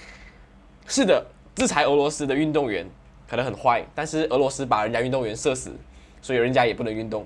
[0.89, 2.85] 是的，制裁俄罗斯的运动员
[3.31, 5.71] 可能很坏，但是俄罗斯把人家运动员射死，
[6.21, 7.25] 所以人家也不能运动。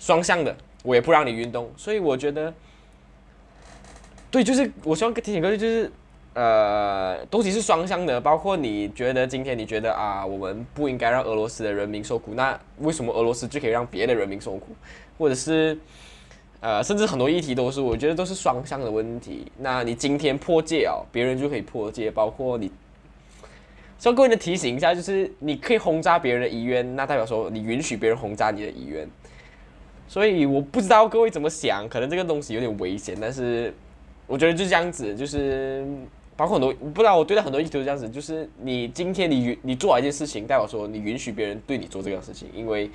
[0.00, 1.70] 双向的，我也不让你运动。
[1.76, 2.52] 所以我觉得，
[4.32, 5.88] 对，就是我希望提醒各位，就是
[6.34, 8.20] 呃，东西是双向的。
[8.20, 14.74] 包括你觉得今天你觉得啊，我们不应该让俄罗斯的人民受苦，那为什么俄罗斯就可以让别的人民受苦？
[15.16, 15.78] 或者是？
[16.60, 19.50] 呃，甚至很多议题都是，我觉得都是双向的问题。
[19.58, 22.70] 那你今天破戒哦，别人就可以破戒，包括你。
[23.98, 29.06] 向各位的提醒一下，就是你可以轰炸别人的遗愿，那代表说你允许别人轰炸你的遗愿。
[30.08, 33.72] 所以我不知道各位怎么想，可能这个东西有点危险，但是
[34.26, 35.86] 我觉得就这样子，就是
[36.36, 42.90] 包括很多，不知道我对待很多议题都是这样子，就是你今天你允你做了一件事情，代表说你允许别人对你做这个事情，因为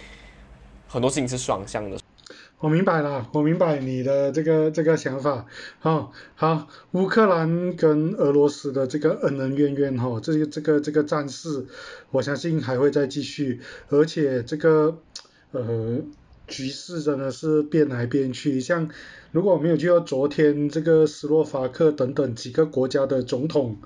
[0.88, 1.98] 很多事情是双向的。
[2.60, 5.46] 我明白了，我明白你的这个这个想法，
[5.80, 11.66] 好，好，乌克兰跟俄罗斯的这个恩恩怨怨哈，这个这个这个战事，
[12.12, 14.98] 我相信还会再继续，而且这个
[15.52, 16.00] 呃
[16.48, 18.90] 局势真的是变来变去，像
[19.32, 23.78] 如果没有记错，昨天这个斯洛伐克等等几个国家的总统。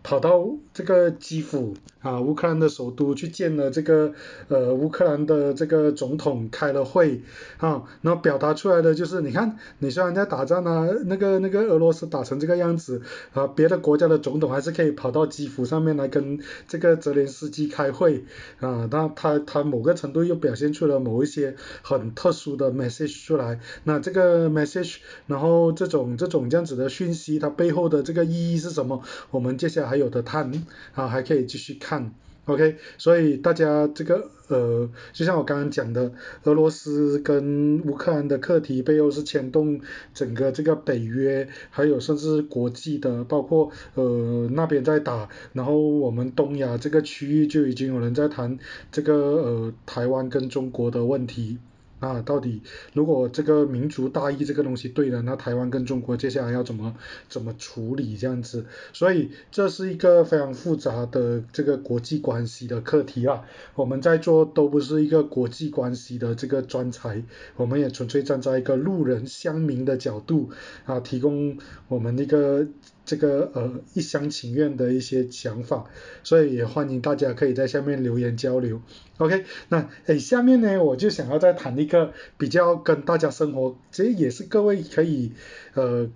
[0.00, 4.12] 跑到这个基辅啊，乌克兰的首都去见了这个
[4.46, 7.22] 呃乌克兰的这个总统开了会
[7.56, 18.24] 啊，然后表达出来的就是，你看你虽然在打仗啊，那个那个俄罗斯打成这个样子啊，别的国家的总统还是可以跑到基辅上面来跟这个泽连斯基开会
[18.60, 29.02] 啊，那他他某个程度又表现出了某一些很特殊的 message 出来，那这个 message，然后这种这种这样子的讯息，它背后的这个意义是什么？
[29.32, 29.88] 我们接下来。
[29.88, 30.52] 还有的谈
[30.94, 32.12] 啊，还可以继续看看
[32.44, 36.12] ，OK，所以大家这个呃，就像我刚刚讲的，
[36.44, 39.80] 俄罗斯跟乌克兰的课题背后是牵动
[40.12, 48.58] 整个这个北约，还有甚至国际的，包括呃那边在打，然后我们东亚这个区域就已经有人在谈
[48.92, 51.56] 这个呃台湾跟中国的问题。
[52.00, 56.94] 啊，到底如果这个民族大义这个东西对了，那台湾跟中国接下来要怎么
[57.28, 58.66] 怎么处理这样子？
[58.92, 63.44] 所以这是一个非常复杂的这个国际关系的课题啊。
[63.74, 67.22] 我们在座都不是一个国际关系的这个专才，
[67.56, 70.50] 我们也纯粹站在一个路人乡民的角度
[70.86, 71.58] 啊，提供
[71.88, 72.66] 我们一个。
[73.08, 75.86] 这个呃一厢情愿的一些想法，
[76.22, 78.82] 所以也欢迎大家可以在下面留言交流。
[79.16, 85.32] OK，那诶下面呢我就想要再谈一个比较跟大家生活，其实也是各位可以
[85.72, 86.10] 呃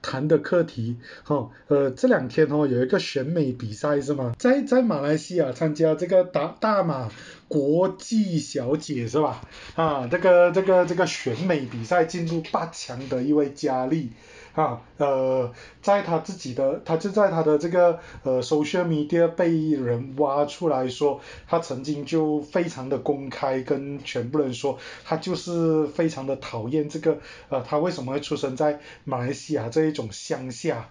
[0.00, 4.34] 谈的课题，哈，呃，这两天哦有一个选美比赛是吗？
[4.38, 7.10] 在在马来西亚参加这个大大马
[7.46, 9.42] 国际小姐是吧？
[9.76, 14.10] 啊，这个这个这个选美比赛进入八强的一位佳丽。
[14.54, 30.90] 啊，呃，在他自己的，他就在他的这个呃 social media 被人挖出来说，他曾经就非常的公开跟全部人说，他就是非常的讨厌这个，呃，他为什么会出生在马来西亚这一种乡下？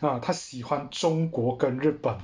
[0.00, 2.16] 啊，他喜欢中国跟日本。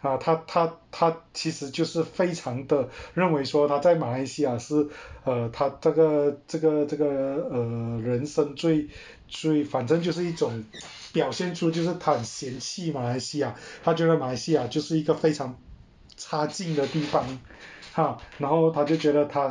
[0.00, 4.88] 啊，他他他其实就是非常的认为说他在马来西亚是
[5.24, 7.06] 呃他这个这个这个
[7.50, 8.88] 呃人生最
[9.28, 10.64] 最反正就是一种
[11.12, 15.56] 表现出就是他很嫌弃马来西亚，他觉得马来西亚就是一个非常
[16.16, 17.38] 差劲的地方，
[17.92, 19.50] 哈，然后他就觉得他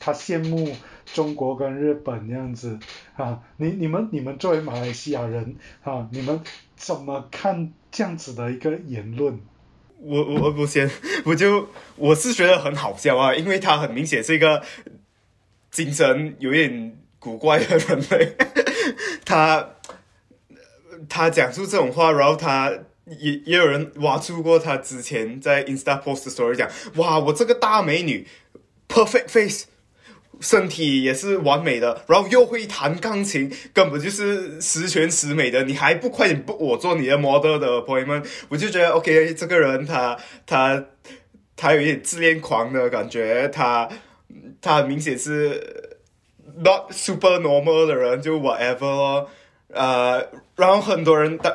[0.00, 0.74] 他羡慕
[1.06, 2.78] 中国跟日本那样子
[3.16, 6.40] 啊，你你们你们作为马来西亚人啊，你们
[6.76, 9.40] 怎么看这样子的一个言论？
[10.00, 10.90] 我我我先，
[11.24, 14.62] 我就我是觉得很好笑啊，因为他很明显是一个
[15.70, 18.36] 精神有点古怪的人类，
[19.24, 19.70] 他
[21.08, 22.72] 他讲出这种话，然后他
[23.06, 28.26] 也也有人挖出过他之前在 Insta post story 讲，哇，我这个大美女
[28.88, 29.66] ，perfect face。
[30.40, 35.64] 身体也是完美的，然后又会弹钢琴，根本就是十全十美的。
[35.64, 40.84] 你还不快点不我做你的模特的朋友们，我就觉得 OK，这个人他他
[41.56, 43.88] 他有一点自恋狂的感觉，他
[44.60, 45.98] 他明显是
[46.56, 49.30] not super normal 的人，就 whatever 咯。
[49.72, 51.52] 呃，然后很多人当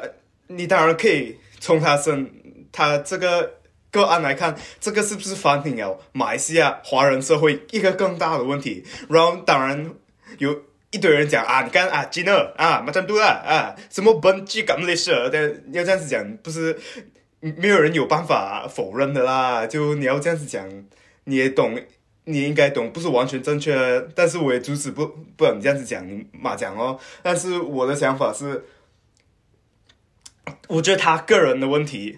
[0.47, 2.29] 你当然可以从他身
[2.71, 3.62] 他这个。
[3.93, 8.83] 个案来看，这个是不是反映了马来西亚华人社会一个更大的问题？
[9.07, 9.93] 然后当然
[10.39, 16.75] 有一堆人讲啊，你看啊，吉诺啊，马占杜啊啊，什么本质感类似，但要这样子讲，不是
[17.39, 19.67] 没有人有办法否认的啦。
[19.67, 20.67] 就你要这样子讲，
[21.25, 21.79] 你也懂，
[22.23, 25.05] 你应该懂，不是完全正确，但是我也阻止不
[25.37, 26.99] 不了你这样子讲，你马讲哦。
[27.21, 28.65] 但是我的想法是，
[30.67, 32.17] 我觉得他个人的问题。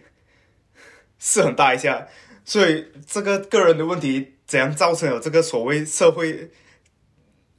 [1.27, 2.07] 是很大一下，
[2.45, 6.51] 所以这个个人的问题怎样造成了这个所谓社会？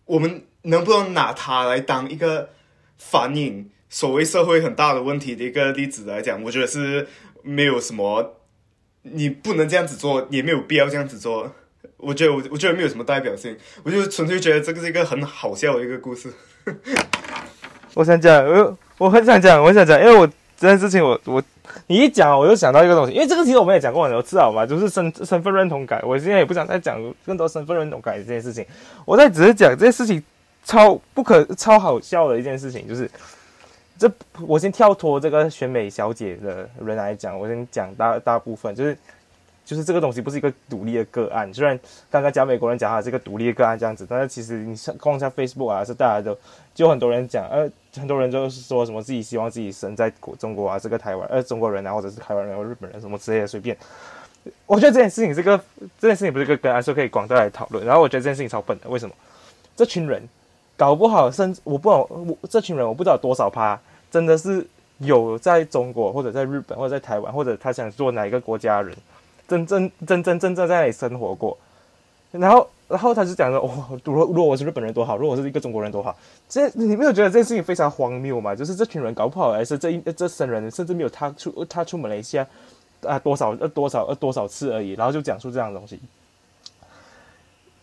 [0.05, 2.51] 我们能不能拿它来当一个
[2.97, 6.41] 反映所谓社会很大的问题的一个例子来讲？
[6.45, 7.09] 我觉得是
[7.43, 8.37] 没有什么，
[9.03, 11.53] 你不能这样子做，也没有必要这样子做。
[11.97, 16.33] 我觉得我我觉得没有什么代表性，我就纯粹觉得这个是一个很好笑的一个故事。
[17.95, 21.43] 我想讲，我我很想讲，我想讲，因为我这件事情，我我。
[21.89, 24.65] 你一讲，我就想到一个东西，因为这个其实我们也讲过很多次，好吗？
[24.65, 26.01] 就是身身份认同感。
[26.05, 28.65] 我现在也不想再讲更多身份认同感这件事情，
[29.05, 30.23] 我在只是讲这件事情
[30.65, 33.11] 超不可超好笑的一件事情，就是
[33.99, 34.11] 这
[34.47, 38.97] 我先跳脱这个选美小姐的人来讲，我先讲大大部分就是。
[39.67, 41.77] 就是这个东西不是一个独立的个案，虽然
[42.09, 46.39] 刚刚讲美国人讲他是一个独立的个案这样子，但是其实你上逛一下 Facebook 啊，是大家都
[46.73, 53.77] 就很多人讲，呃，很多人就是说什么自己希望自己生在国中国啊，这个台湾，呃，中国人啊，或者是台湾人或日本人什么之类的，随便。
[54.67, 55.61] 我觉得这件事情这个
[55.99, 57.85] 这件事情不是一个个案，说可以广大来讨论。
[57.85, 59.13] 然后我觉得这件事情超笨的，为什么？
[59.75, 60.23] 这群人
[60.77, 63.77] 搞不好，甚至我不懂，我这群人我不知道多少趴
[64.13, 64.65] 真的是
[64.99, 68.97] 有在中国或者在日本或者在台湾或者他想做哪一个国家人。
[69.49, 71.57] 真正真真真正在那里生活过，
[72.33, 76.17] 然后然后他就讲说，哇，如果如果我是日本人多好，如果我是一个中国人多好，
[76.49, 78.55] 这你没有觉得这件事情非常荒谬吗？
[78.55, 82.47] 就是这群人搞不好还是这一这生人甚至没有他出他出门了一下
[83.03, 85.99] 啊多少呃多少呃多少次而已，然后就讲出这样的东西。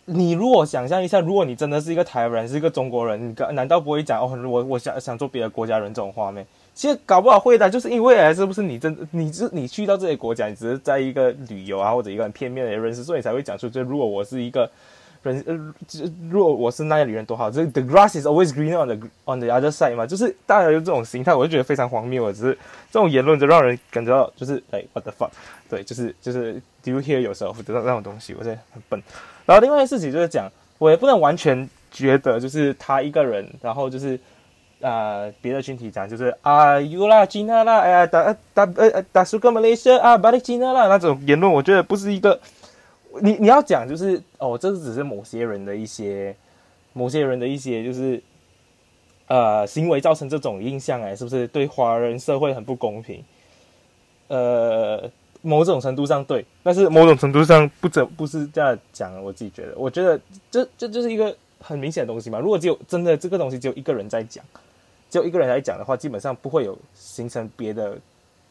[0.06, 6.42] 你如果想象一下，如果你真的是一个台湾人，是一个中国人，你难道不会讲哦，我我想想做别的国家人这种话吗？
[6.76, 13.70] 其实搞不好会的，就是因为是不是你真你是你去到这些国家，你只是在一个旅游啊，或者一个很片面的认识，所以才会讲出。
[13.70, 14.68] 就如果我是一个
[15.22, 15.74] 人，呃，
[16.32, 22.34] 如果我是那里人多好，这 the grass is always greener on the on the other side 嘛，就是大家有这种心态，我就觉得非常荒谬。
[22.34, 22.58] 只是
[22.92, 25.30] 这种言论就让人感觉到就是哎，what the fuck？
[25.70, 27.62] 对，就是就是 do you hear yourself？
[27.64, 29.00] 得到那种东西，我觉得很笨。
[29.46, 34.20] 然后另外一件事情就是讲，我也不能完全觉得就是他一个人，然后就是。
[34.84, 42.38] 啊，别的群体讲就是啊，u 啦，吉娜啦，哎呀，打打呃打输个马来西亚啊，巴黎吉娜啦那种言论，我觉得不是一个，
[43.22, 46.36] 你你要讲就是哦，这是只是某些人的一些，
[46.92, 48.22] 某些人的一些就是
[49.28, 53.24] 呃行为造成这种印象哎，是不是对华人社会很不公平？
[54.28, 55.10] 呃，
[55.42, 60.20] 某种程度上对，但是某种程度上不怎不是这样讲，我自己觉得，我觉得
[60.52, 62.38] 这这就是一个很明显的东西嘛。
[62.38, 64.44] 如果只有真的这个东西只有一个人在讲。
[65.14, 67.96] 只有一个人来讲的话，基本上不会有形成别的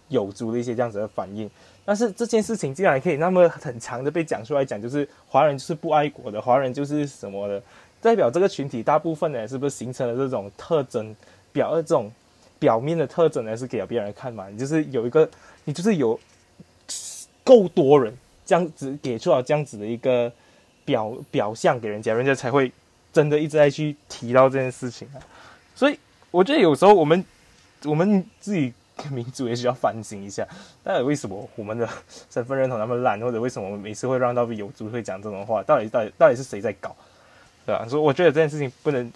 [0.06, 1.50] 有族的一些这样子的反应。
[1.84, 7.60] 但是这件事情竟然可以那么很长的被讲出来讲，就是华人就是不爱国的，华人就是什么的，
[8.00, 11.12] 代表这个群体大部分呢是不是形成了这种特征
[11.52, 12.08] 表这种
[12.60, 14.48] 表面的特征呢是给别人看嘛？
[14.48, 15.28] 你就是有一个，
[15.64, 16.16] 你就是有
[17.42, 20.32] 够多人这样子给出了这样子的一个
[20.84, 22.70] 表表象给人家，人家才会
[23.12, 25.18] 真的一直在去提到这件事情啊。
[25.74, 25.98] 所以
[26.33, 27.24] 我觉得有时候我们
[27.85, 28.74] 我们自己。
[29.11, 30.47] 民族也需要反省一下，
[30.85, 31.89] 到底为什么我们的
[32.30, 35.61] 身份认同那么烂，或者为什么我们每次会让到有族会讲这种话？
[35.62, 36.95] 到底到底到底是谁在搞？
[37.66, 37.85] 对吧？
[37.89, 39.11] 所以我觉得这件事情不能，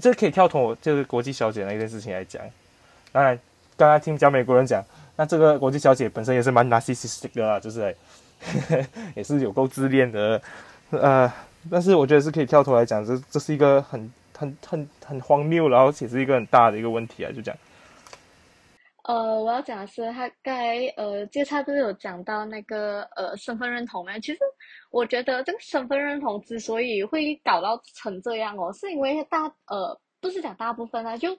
[0.00, 2.40] 这可以跳脱就是国际小姐那件事情来讲。
[3.10, 3.36] 当然，
[3.76, 4.84] 刚刚听讲美国人讲，
[5.16, 7.96] 那这个国际小姐本身也是蛮 narcissistic 的啦，就是
[9.16, 10.40] 也是有够自恋的，
[10.90, 11.32] 呃，
[11.68, 14.12] 但是我觉得是可以跳脱来讲，这这是一个很
[14.42, 17.56] 很很很荒谬，然后且是一个很大的一个问题啊，就讲。
[19.04, 24.18] 呃，我要讲的是，他刚才呃，介绍不是有讲到那个呃身份认同吗？
[24.18, 24.38] 其实
[24.90, 31.36] 我觉得这个身份认同之所以会搞到成这样哦，是因为大呃不是讲大部分啊，就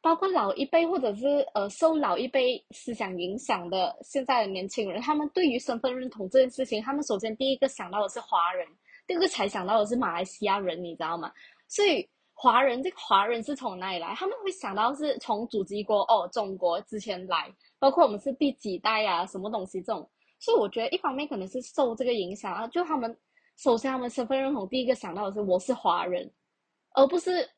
[0.00, 8.64] 包括老一辈或者是呃受老一辈思想影响的现在的年轻人，他们对于身份认同这件事情，他们首先第一个想到的是华人，
[9.08, 11.32] 第二个才想到的是马来西亚人，你知道吗？
[11.66, 12.08] 所以。
[12.42, 14.12] 华人这个华人是从哪里来？
[14.16, 20.10] 他们会想到是从祖籍国哦，中国之前来，包括我们是第几代啊，什么东西这种。
[20.40, 23.16] 所以我觉得一方面可能是受这个影响啊，就他们
[23.56, 26.28] 首先他们身份认同第一个想到的是我是华人，
[26.96, 27.48] 而不是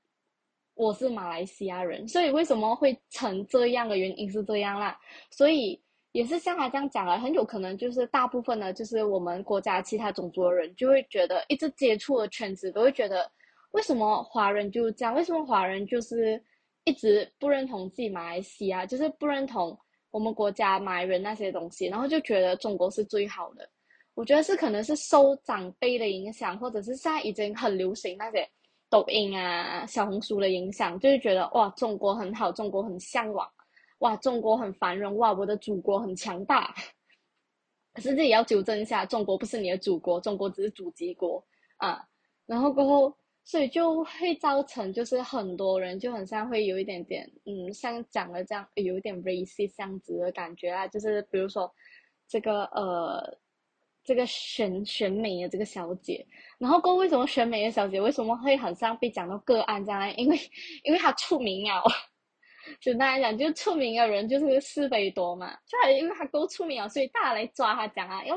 [0.74, 2.06] 我是马来西亚人。
[2.06, 5.00] 所以为什么会成这样的原因是这样啦。
[5.30, 5.82] 所以
[6.12, 13.32] 也是像他这样讲了，很有可能就是大部分的，就是我们国家其他种族的人就会觉得一直接触的圈子都会觉得。
[13.74, 15.12] 为什么华人就这样？
[15.12, 16.40] 为什么华人就是
[16.84, 19.76] 一直不认同自己马来西亚，就是不认同
[20.12, 23.68] 我们国家马来人那些东西，然后就觉得中国是最好的？
[24.14, 28.48] 我觉得是可能是受长辈的影响，或者是现在已经很流行那些
[28.88, 33.44] 抖音啊、小红书的影响，就是觉得哇，中国很好，中国很向往，
[33.98, 36.72] 哇，中国很繁荣，哇，我的祖国很强大。
[37.92, 41.44] 可是这也要纠正一下，中国不是你的祖国，中国只是祖籍国
[41.78, 42.00] 啊。
[42.46, 43.12] 然后过后。
[43.46, 50.88] 所以就会造成，就是很多人就很像会有一点点，嗯，像讲的这样，有一点 racist 这样子的感觉啊。
[50.88, 51.70] 就是比如说，
[52.26, 53.38] 这个呃，
[54.02, 56.26] 这个选选美的这个小姐，
[56.58, 60.08] 然后过为什么选美的小姐为什么会很像被讲到个案这样？
[60.16, 60.38] 因为
[60.82, 61.82] 因为她出名啊，
[62.80, 65.52] 简单来讲，就出名的人就是是非多嘛。
[65.66, 68.36] 就还因为她够出名啊，所以大家来抓她讲啊，要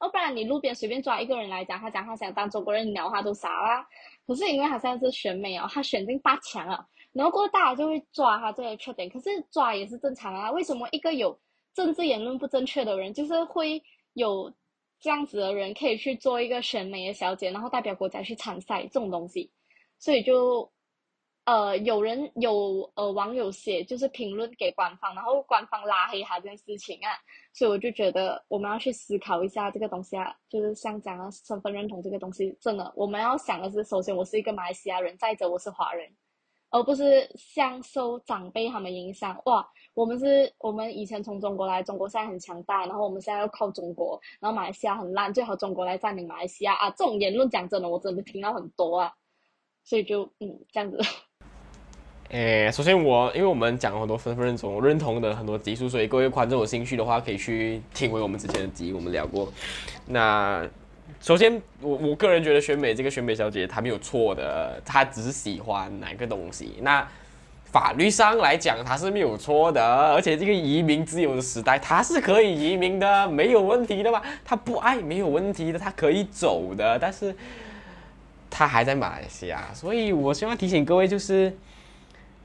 [0.00, 3.86] 要不然你路边随便抓一个人来讲，他讲他想当中国人，鸟他都傻啦。
[4.26, 9.08] 可是因为他现在是选美哦，他选进八强了，然后过后大家就会抓他这个缺点。
[9.08, 11.38] 可是抓也是正常啊，为什么一个有
[11.74, 13.82] 政治言论不正确的人，就是会
[14.14, 14.52] 有
[15.00, 19.50] 这样子的人可以去做一个选美的小姐，然后代表国家去参赛这种东西？
[19.98, 20.70] 所以就。
[21.46, 27.14] 呃，有人有呃网友写就是评论给官方，然后官方拉黑他这件事情啊，
[27.52, 36.12] 所以我就觉得我们要去思考一下这个东西啊，就是像讲身份认同这个东西，真的我们要想的是，首先我是一个马来西亚人，再者我是华人，
[36.70, 49.12] 而不是像受长辈他们影响，哇，我们是我们以前从中国来，中国现在很强大，然后我们现在要靠中国，然后马来西亚很烂，最好中国来占领马来西亚啊，这种言论讲真的，我真的听到很多啊，
[49.84, 50.98] 所以就嗯这样子。
[52.30, 59.50] 诶，首先我，因为我们讲了很多分分认同认同的很多集数，所以各位观众有兴趣的话，可以去听回我们之前的集，我们聊过。
[60.06, 60.66] 那
[61.20, 66.74] 首先，我我个人觉得选美这个选美小姐她没有错的，她只是喜欢哪个东西。
[66.82, 67.06] 那
[67.64, 69.80] 法律上来讲，她是没有错的，
[70.12, 74.20] 而且这个移民自由的时代，她是可以移民的，没有问题的嘛。
[74.44, 77.32] 她不爱没有问题的，她可以走的，但是
[78.50, 81.56] 她还在马来西亚，所以我希望提醒各位就是。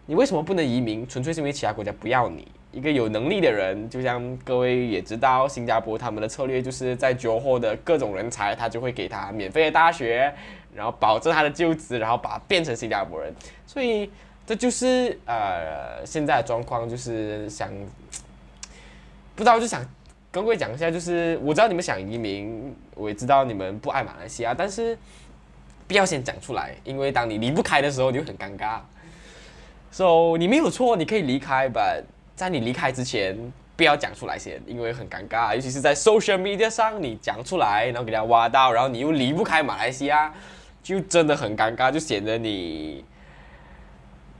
[0.06, 1.08] 你为什么不能移民？
[1.08, 2.47] 纯粹是因为其他国家不要你。
[2.72, 10.34] 一个有能力的人，就像各位也知道，新加坡他们的策略就是在绝后的各种人才，他就会给他免费的大学，
[10.74, 13.34] 然后保证他的就职，然后把他变成新加坡人。
[13.68, 14.10] 所以
[14.45, 17.70] 这就是呃现在的状况，就是想
[19.36, 19.82] 不知道就想
[20.32, 24.97] 跟各位讲一下，就是我知道你们想移民，我也知道你们不爱马来西亚，但是
[25.89, 28.80] 不要先讲出来，因为当你离不开的时候，你就很尴尬。
[29.92, 32.04] So 你没有错，你可以离开，But
[32.36, 33.38] 在你离开之前，
[33.76, 40.34] 不要讲出来先，因为很尴尬，尤其是在 social media 上，你讲出来，然后给他挖到，然后你又离不开马来西亚，
[40.82, 43.04] 就真的很尴尬，就显得你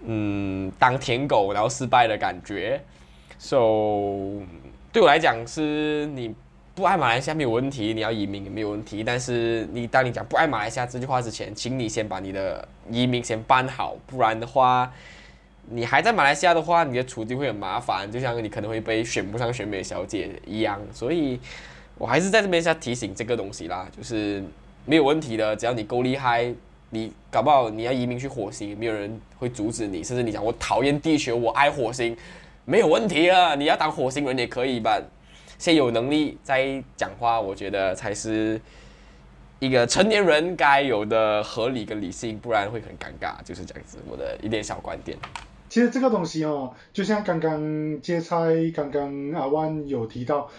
[0.06, 2.82] 嗯，当舔狗然后失败的感觉。
[3.38, 3.58] So
[4.94, 6.34] 对我来讲是你
[6.74, 9.04] 不爱马来西亚没有问题，你要移民也没有问题。
[9.04, 14.92] 但是你当你讲不爱马来西亚这句话之前，请你先把你的移民先办好，不然的话，
[15.70, 20.80] 你还在马来西亚的话，你的处境会很麻烦，就像你可能会被选不上选美小姐一样。
[20.94, 21.40] 所以
[21.98, 24.44] 我还是在这边下提醒这个东西啦，就是
[24.86, 26.54] 没有问题的，只要你够厉害。
[26.94, 30.04] 你搞不好你要移民去火星，没有人会阻止你。
[30.04, 32.14] 甚至你讲我讨厌地球，我爱火星，
[32.66, 33.56] 没有问题啊！
[33.56, 35.02] 你要当火星人也可以吧？
[35.58, 38.60] 先有能力再讲话，我觉得才是
[39.60, 43.42] 一个成年人该有的合理跟理性，不然会很尴尬。
[43.46, 45.18] 就是这样子，我的一点小观点。
[45.72, 50.52] 其实这个东西哦，就像刚刚接菜，刚刚阿万有提到，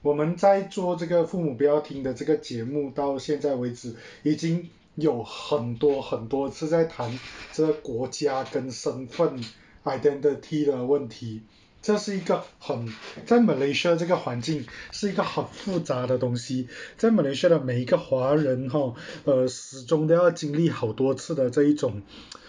[0.00, 4.70] 我们在做这个父母不要听的这个节目，到现在为止已经。
[4.96, 7.18] 有很多很多次在谈
[7.52, 9.42] 这个国家跟身份
[9.82, 11.42] identity 的问题，
[11.82, 12.88] 这是一个很
[13.26, 18.94] 在马来西亚这个环境是一个很复杂的东西，在马来西亚的每一个华人哈，
[19.24, 22.02] 呃，始终都要经历好多次的这一种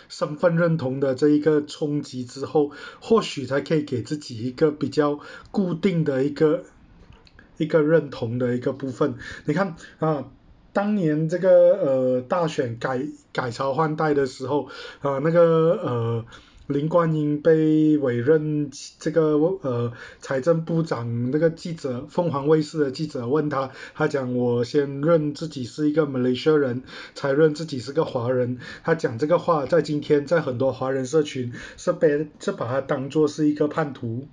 [0.10, 5.20] 身份认同的这一个冲击之后，或许才可以给自己一个比较
[5.52, 6.64] 固定的一个
[7.58, 9.16] 一个认同的一个部分。
[9.46, 10.26] 你看啊。
[10.76, 13.02] 当年这个呃大选改
[13.32, 14.68] 改朝换代的时候，
[15.00, 16.26] 啊那个呃
[16.68, 26.82] 林冠英被委任这个呃财政部长，那个记者凤凰卫视的记者问他，他讲我先认自己是一个马来西亚人，
[27.14, 28.58] 才认自己是个华人。
[28.84, 34.28] 他讲这个话在今天在很多华人社群是被是把他当做是一个叛徒。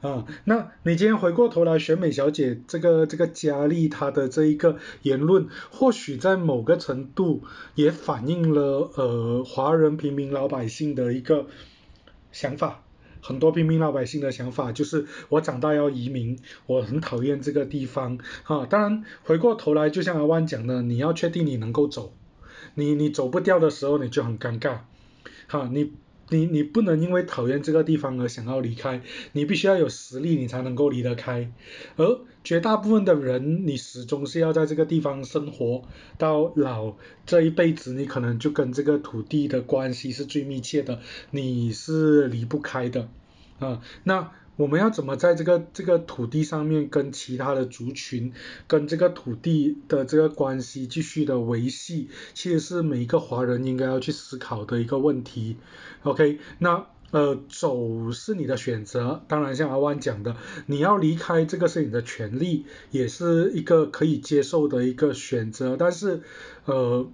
[0.00, 7.42] 啊，那你今天回过头来选美小姐这个这个佳丽她的这一个言论，或许在某个程度
[7.74, 11.46] 也反映了呃华人平民老百姓的一个
[12.30, 12.84] 想法，
[13.20, 22.12] 很多平民老百姓的想法就是我长大要移民，我很讨厌这个地方，哈，当然回过头来就像阿万讲的，你要确定你能够走，
[22.74, 24.78] 你你走不掉的时候你就很尴尬，
[25.48, 25.92] 哈，你。
[26.30, 29.02] 你你不能因为讨厌这个地方而想要离开，
[29.32, 31.52] 你必须要有实力，你才能够离得开。
[31.96, 35.82] 而绝大部分的人，你始终是要在这个地方生活
[36.18, 36.94] 到老，
[37.26, 41.00] 这一辈子你可能就跟这个土地的关系是最密切的，
[41.30, 43.08] 你是离不开的
[43.58, 43.82] 啊。
[44.04, 44.30] 那。
[44.58, 48.32] 我们要怎么在这个这个土地上面跟其他的族群，
[48.66, 55.56] 跟这个土地的这个关系继续的维系，其实是每一个华人应该要去思考的一个问题。
[56.02, 60.34] OK，那呃走是你的选择，当然像阿万讲的，
[60.66, 66.22] 你要离开这个是你的权利，也是一个可以接受的一个选择，但是
[66.64, 67.08] 呃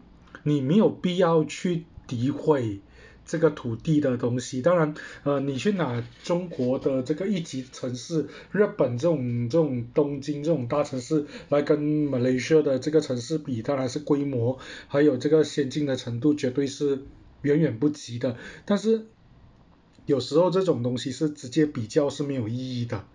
[0.45, 2.81] 你没有必要去诋毁。
[3.27, 14.59] 这个土地的东西，当然，呃，你去拿中国的这个一级城市，日本这种这种东京这种大城市来跟马来西亚的这个城市比，当然是规模
[14.89, 17.03] 还有这个先进的程度绝对是
[17.41, 18.37] 远远不及的。
[18.67, 19.07] 但是
[20.05, 23.07] 有时候这种东西是直接比较是没有意义的。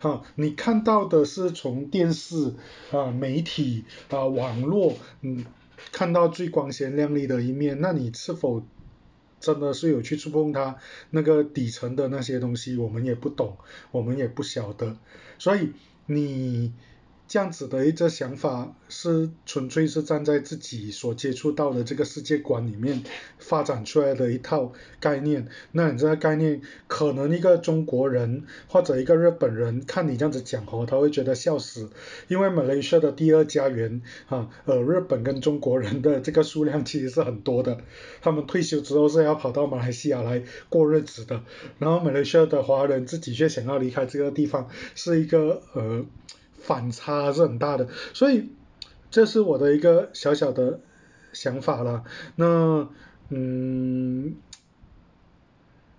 [0.00, 2.52] 哈，你看到的是从电视
[2.92, 5.46] 啊、媒体啊、网络，嗯，
[5.92, 8.62] 看到最光鲜亮丽的一面，那你是否？
[9.46, 10.76] 真的是有去触碰它
[11.10, 13.56] 那个底层的那些东西，我们也不懂，
[13.92, 14.96] 我们也不晓得，
[15.38, 15.72] 所以
[16.06, 16.72] 你。
[17.28, 23.02] 这样子的一个想法是纯粹是站在自己所接触到的这个世界观里面
[23.38, 25.48] 发展出来的一套概念。
[25.72, 31.90] 那你这个概念，可能一个中国人或者一个日本人看你这样子讲哦，他会觉得笑死。
[32.28, 37.78] 因为马来西亚的第二家园啊，呃，日本跟中国人的这个数量其实是很多的。
[38.22, 41.42] 他们退休之后是要跑到马来西亚来过日子的。
[41.80, 46.06] 然后马来西亚的华人自己却想要离开这个地方，是一个呃。
[46.66, 48.50] 反差是很大的，所以
[49.10, 50.80] 这是我的一个小小的
[51.32, 52.02] 想法了。
[52.34, 52.88] 那
[53.28, 54.34] 嗯，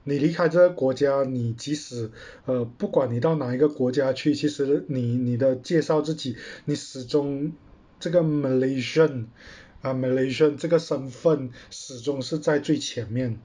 [0.03, 2.11] 你离开这个国家，你即使
[2.45, 7.53] 呃，不管你到哪一个国家去，其实你你的介绍自己，你始终
[7.99, 9.27] 这个 Malaysian
[9.81, 13.39] 啊 Malaysian 这个身份始终是在最前面。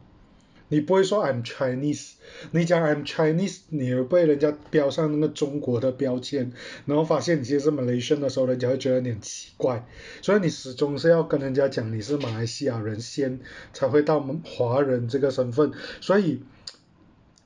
[0.72, 2.12] 你不会说 I'm Chinese，
[2.50, 6.50] 你讲 I'm Chinese，你会被人家标上那个中国的标签，
[6.86, 9.86] 然后发现你其实是 Malaysian 的时候，人家会觉得有点奇怪。
[10.22, 13.40] 所以你始终是要跟人家讲你是马来西亚人先，
[13.74, 15.72] 才会到华人这个身份。
[16.00, 16.42] 所以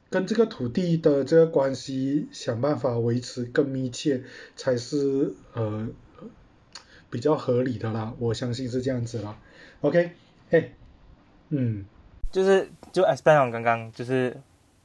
[0.09, 4.22] 跟这个土地的这个关系，想办法维持更密切，
[4.55, 5.89] 才是呃
[7.11, 8.14] 比较合理的啦。
[8.20, 9.37] 我相信是这样子啦。
[9.81, 10.12] OK，
[10.49, 10.77] 嘿，
[11.49, 11.85] 嗯。
[12.33, 14.35] 就是就 expand on 刚刚就是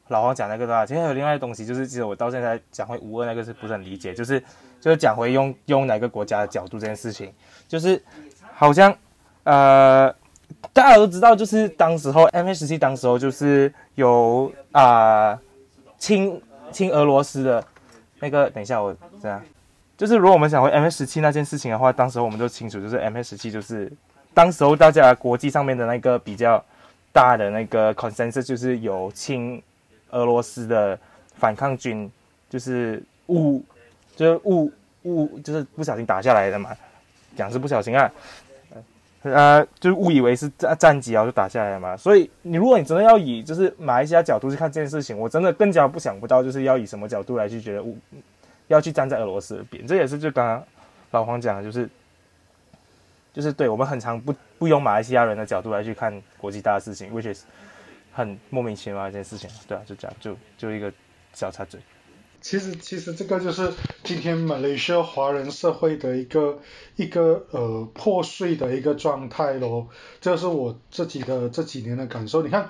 [0.09, 4.37] 老黄讲那个的话，其实还有另外的东西，就是其实我到现在讲回五二那个是不是很理解，就是
[4.81, 7.33] 就是讲回用用哪个国家的角度这件事情，
[7.69, 8.03] 就是
[8.53, 8.93] 好像
[9.45, 10.13] 呃
[10.73, 15.39] 大家都知道，就是当时候 M H 十七当时候就是有啊、
[15.97, 17.63] 亲亲俄罗斯的
[18.19, 19.41] 那个，等一下我这样。
[19.95, 23.89] 就是如果我们想回 M S 十七那件事情的话，当时我们都清楚，就是 M S 十七就是
[24.33, 26.61] 当时候大家国际上面的那个比较
[27.11, 29.61] 大的那个 consensus，就是有亲
[30.11, 30.97] 俄罗斯的
[31.35, 32.09] 反抗军，
[32.49, 33.63] 就是误
[34.15, 34.71] 就是误
[35.03, 36.75] 误就是不小心打下来的嘛，
[37.35, 38.11] 讲是不小心啊，
[39.23, 41.95] 呃，就误以为是战战机然后就打下来了嘛。
[41.95, 47.97] 所以你如果你真的要以就是马来西亚角度去看这件事情，我真的更加不想不到就是要以什么角度来去觉得误
[48.67, 50.63] 要去站在俄罗斯的边，这也是就刚刚
[51.11, 51.89] 老黄讲的，就是
[53.33, 57.43] 就是对我们很常不不用马来西亚人的角度来去看国际大的事情，which is
[58.11, 60.91] 很莫名其妙一件事情，对啊，就这样，就就一个
[61.33, 61.79] 小插嘴。
[62.41, 63.71] 其实其实这个就是
[64.03, 66.59] 今天马来西亚华人社会的一个
[66.95, 69.87] 一个呃破碎的一个状态咯，
[70.19, 72.41] 这是我自己的这几年的感受。
[72.41, 72.69] 你看，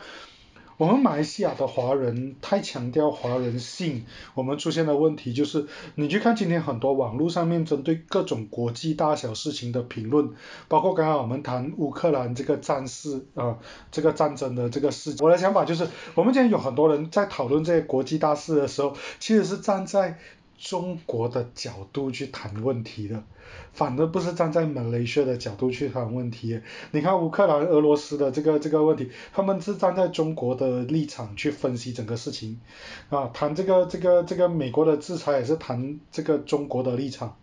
[0.78, 10.32] 我们马来西亚的华人太强调华人性，我们出现的问题就是，你去看今天很多网络上面针对各种国际大小事情的评论，
[10.68, 13.60] 包括刚刚我们谈乌克兰这个战事啊、呃
[13.92, 20.18] 这个战争的这个事，我的想法就是，我们今天有很多人在讨论这些国际大事的时候，其实是站在
[20.62, 23.24] 中国的角度去谈问题的，
[23.74, 26.62] 反而不是站在马来西亚的角度去谈问题。
[26.92, 32.62] 你看乌克兰、俄罗斯的这个这个问题，他们是站在中国的立场去分析整个事情，
[33.10, 37.36] 啊，谈这个这个这个美国的制裁也是谈这个中国的立场。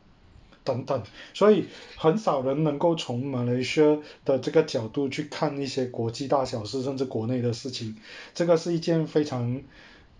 [0.64, 1.02] 等等，
[1.32, 1.64] 所以
[1.96, 7.96] 很少人能够从马来西亚的这个角度去看一些国际大小事，甚至国内的事情，
[8.34, 9.62] 这个是一件非常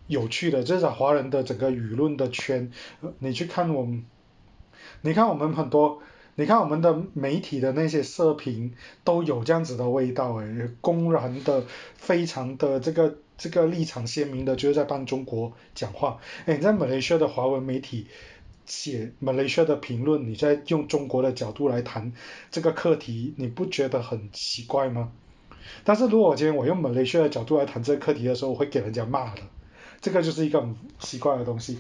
[0.09, 2.73] 有趣的，这是华人的整个舆论的圈。
[3.21, 4.05] 你去看我们，
[5.03, 6.01] 你看我们很多，
[6.35, 16.19] 你看我们的媒体的那些社评都有这样子的味道，诶，公然的，非常的这个这个立场鲜明的，就是在帮中国讲话。
[16.47, 18.09] 诶，你在马来西亚的华文媒体。
[18.67, 22.13] 写马来西亚的评论，你在用中国的角度来谈
[22.51, 25.11] 这个课题，你不觉得很奇怪吗？
[25.85, 29.41] 但是如果我今天我用马来西亚的角度来谈这个课题的时候，我会给人家骂的，
[30.01, 31.79] 这个就是一个很奇怪的东西。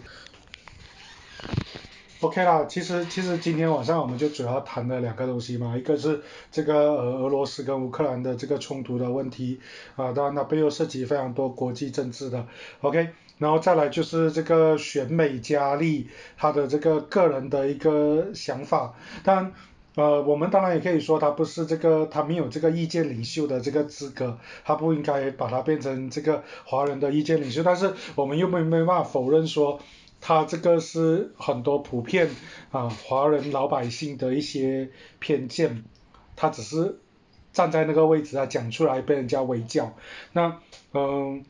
[2.21, 9.61] OK 啦，其实其实今天晚上我们就主要谈了两个东西嘛，一个是这个俄罗斯跟乌克兰的这个冲突的问题
[9.95, 12.45] 啊，当然那背后涉及非常多国际政治的
[12.81, 19.53] ，OK，然后再来就是这个选美佳丽她的这个个人的一个想法，当然。
[19.99, 27.65] 呃，我们当然也可以说他不是这个，他没有这个意见领袖的这个资格，他不应该把他变成这个华人的意见领袖。
[27.65, 29.81] 但是我们又没没办法否认说，
[30.21, 32.31] 他这个是很多普遍
[32.71, 34.89] 啊华人老百姓的一些
[35.19, 35.83] 偏见，
[36.37, 37.01] 他只是
[37.53, 39.95] 站在那个位置啊讲出来被人家围剿。
[40.33, 40.61] 那
[40.95, 41.45] 嗯。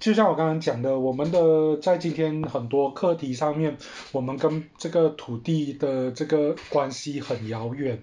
[0.00, 3.76] 就像我刚刚讲的，我们的在今天很多课题上面，
[4.12, 8.00] 我们跟这个土地的这个关系很遥远，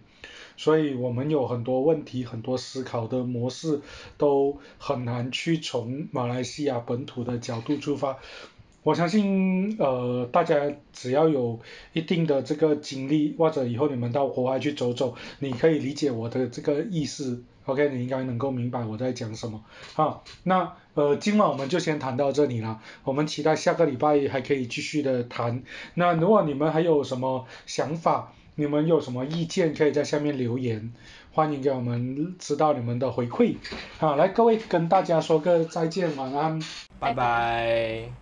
[0.58, 3.80] 所以我们有很多问题、很多思考的模式
[4.18, 8.18] 都很难去从马来西亚本土的角度出发。
[8.84, 11.60] 我相信，呃，大家只要有
[11.94, 17.42] 一定的这个经历，或者以后你们到国外去走走，你可以理解我的这个意思。
[17.66, 19.64] OK，你应该能够明白我在讲什么。
[19.94, 22.80] 好，那呃，今晚我们就先谈到这里了。
[23.04, 25.64] 我们期待下个礼拜还可以继续的谈。
[25.96, 30.94] 那如果你们还有什么想法，你们有什么意见，可以在下面留言，
[31.34, 33.58] 欢迎给我们知道你们的回馈。
[33.98, 36.62] 好，来各位跟大家说个再见，晚安。
[37.00, 38.16] 拜拜。